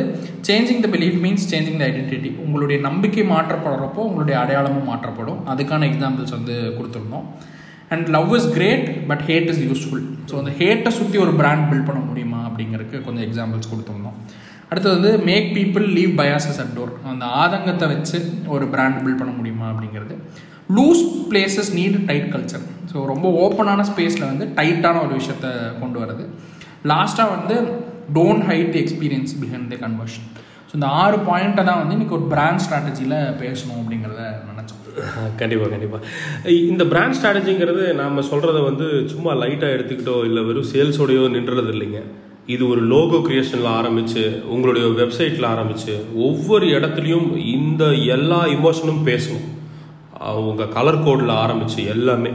[0.49, 5.41] changing the belief means changing the identity உங்களுடைய நம்பிக்கை மாற்றப்படுறப்போ உங்களுடைய அடையாளமும் மாற்றப்படும்.
[5.53, 7.27] அதுக்கான எக்ஸாம்பிள்ஸ் வந்து கொடுத்துருந்தோம்.
[7.93, 11.85] And love is great but hate is useful so அந்த ஹேட்டை சுற்றி ஒரு பிராண்ட் பில்ட்
[11.85, 14.17] பண்ண முடியுமா அப்படிங்கிறதுக்கு கொஞ்சம் எக்ஸாம்பிள்ஸ் கொடுத்துருந்தோம்
[14.69, 18.17] அடுத்தது வந்து make people leave biases at door அந்த ஆதங்கத்தை வச்சு
[18.47, 20.15] ஒரு பிராண்ட் பில்ட் பண்ண முடியுமா அப்படிங்கிறது.
[20.69, 25.47] Loose places need tight culture so ரொம்ப ஓப்பனான ஸ்பேஸில் வந்து டைட்டான ஒரு விஷயத்த
[25.79, 26.25] கொண்டு வருது
[26.85, 27.55] லாஸ்ட்டாக வந்து
[28.13, 30.25] don't hide experience behind the conversion
[30.73, 34.79] so இந்த ஆறு பாயிண்ட்டை தான் வந்து இன்றைக்கி ஒரு பிராண்ட் ஸ்ட்ராட்டஜியில் பேசணும் அப்படிங்கிறத நினச்சோம்.
[35.41, 41.73] கண்டிப்பாக கண்டிப்பாக இந்த பிராண்ட் ஸ்ட்ராட்டஜிங்கிறது நாம் சொல்கிறத வந்து சும்மா லைட்டாக எடுத்துக்கிட்டோ இல்லை வெறும் சேல்ஸோடயோ நின்றது
[41.73, 41.99] இல்லைங்க.
[42.53, 45.93] இது ஒரு லோகோ கிரியேஷனில் ஆரம்பித்து உங்களுடைய வெப்சைட்டில் ஆரம்பித்து
[46.29, 47.83] ஒவ்வொரு இடத்துலையும் இந்த
[48.15, 49.45] எல்லா இமோஷனும் பேசணும்.
[50.31, 52.33] அவங்க கலர் கோடில் ஆரம்பித்து எல்லாமே.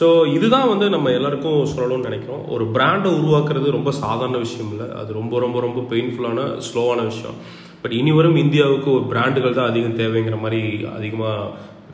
[0.00, 2.42] ஸோ இதுதான் வந்து நம்ம எல்லாருக்கும் சொல்லணும்னு நினைக்கிறோம்.
[2.56, 4.88] ஒரு பிராண்டை உருவாக்குறது ரொம்ப சாதாரண விஷயம் இல்லை.
[5.02, 7.38] அது ரொம்ப ரொம்ப ரொம்ப பெயின்ஃபுல்லான ஸ்லோவான விஷயம்.
[7.88, 10.58] பட் இனி வரும் இந்தியாவுக்கு ஒரு பிராண்டுகள் தான் அதிகம் தேவைங்கிற மாதிரி
[10.96, 11.44] அதிகமாக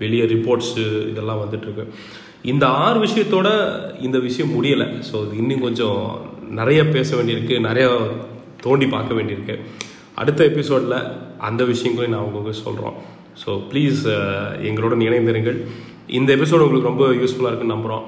[0.00, 1.84] வெளியே ரிப்போர்ட்ஸு இதெல்லாம் வந்துட்டுருக்கு.
[2.52, 3.48] இந்த ஆறு விஷயத்தோட
[4.06, 4.86] இந்த விஷயம் முடியலை.
[5.08, 6.00] ஸோ இது இன்னும் கொஞ்சம்
[6.60, 7.58] நிறைய பேச வேண்டியிருக்கு.
[7.68, 7.86] நிறைய
[8.64, 9.56] தோண்டி பார்க்க வேண்டியிருக்கு.
[10.22, 10.96] அடுத்த எபிசோடில்
[11.48, 12.96] அந்த விஷயங்களையும் நான் உங்களுக்கு சொல்கிறோம்
[13.44, 14.02] ஸோ ப்ளீஸ்
[14.70, 15.60] எங்களுடன் இணைந்திருங்கள்.
[16.18, 18.04] இந்த எபிசோடு உங்களுக்கு ரொம்ப யூஸ்ஃபுல்லாக இருக்குன்னு நம்புகிறோம்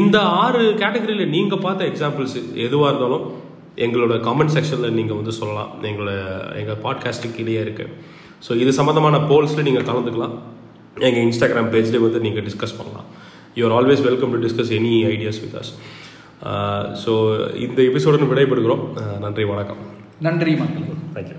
[0.00, 3.26] இந்த ஆறு கேட்டகரியில் நீங்கள் பார்த்த எக்ஸாம்பிள்ஸ் எதுவாக இருந்தாலும்
[3.84, 5.70] எங்களோட கமெண்ட் செக்ஷனில் நீங்கள் வந்து சொல்லலாம்.
[5.82, 6.12] எங்களோட
[6.54, 7.92] எங்கள் பாட்காஸ்ட்டுக்கு கீழே இருக்குது
[8.46, 10.34] ஸோ இது சம்மந்தமான போல்ஸில் நீங்கள் கலந்துக்கலாம்.
[10.98, 13.08] எங்கள் இன்ஸ்டாகிராம் பேஜ்லேயே வந்து நீங்கள் டிஸ்கஸ் பண்ணலாம்.
[13.54, 15.72] You are always welcome to discuss any ideas with us
[17.04, 17.12] so
[17.56, 18.84] இந்த எபிசோடுன்னு விடைபெறுகிறோம்.
[18.94, 19.80] அஹ் நன்றி வணக்கம்.
[20.20, 20.86] நன்றி மக்கள்.
[21.14, 21.36] தேங்க்யூ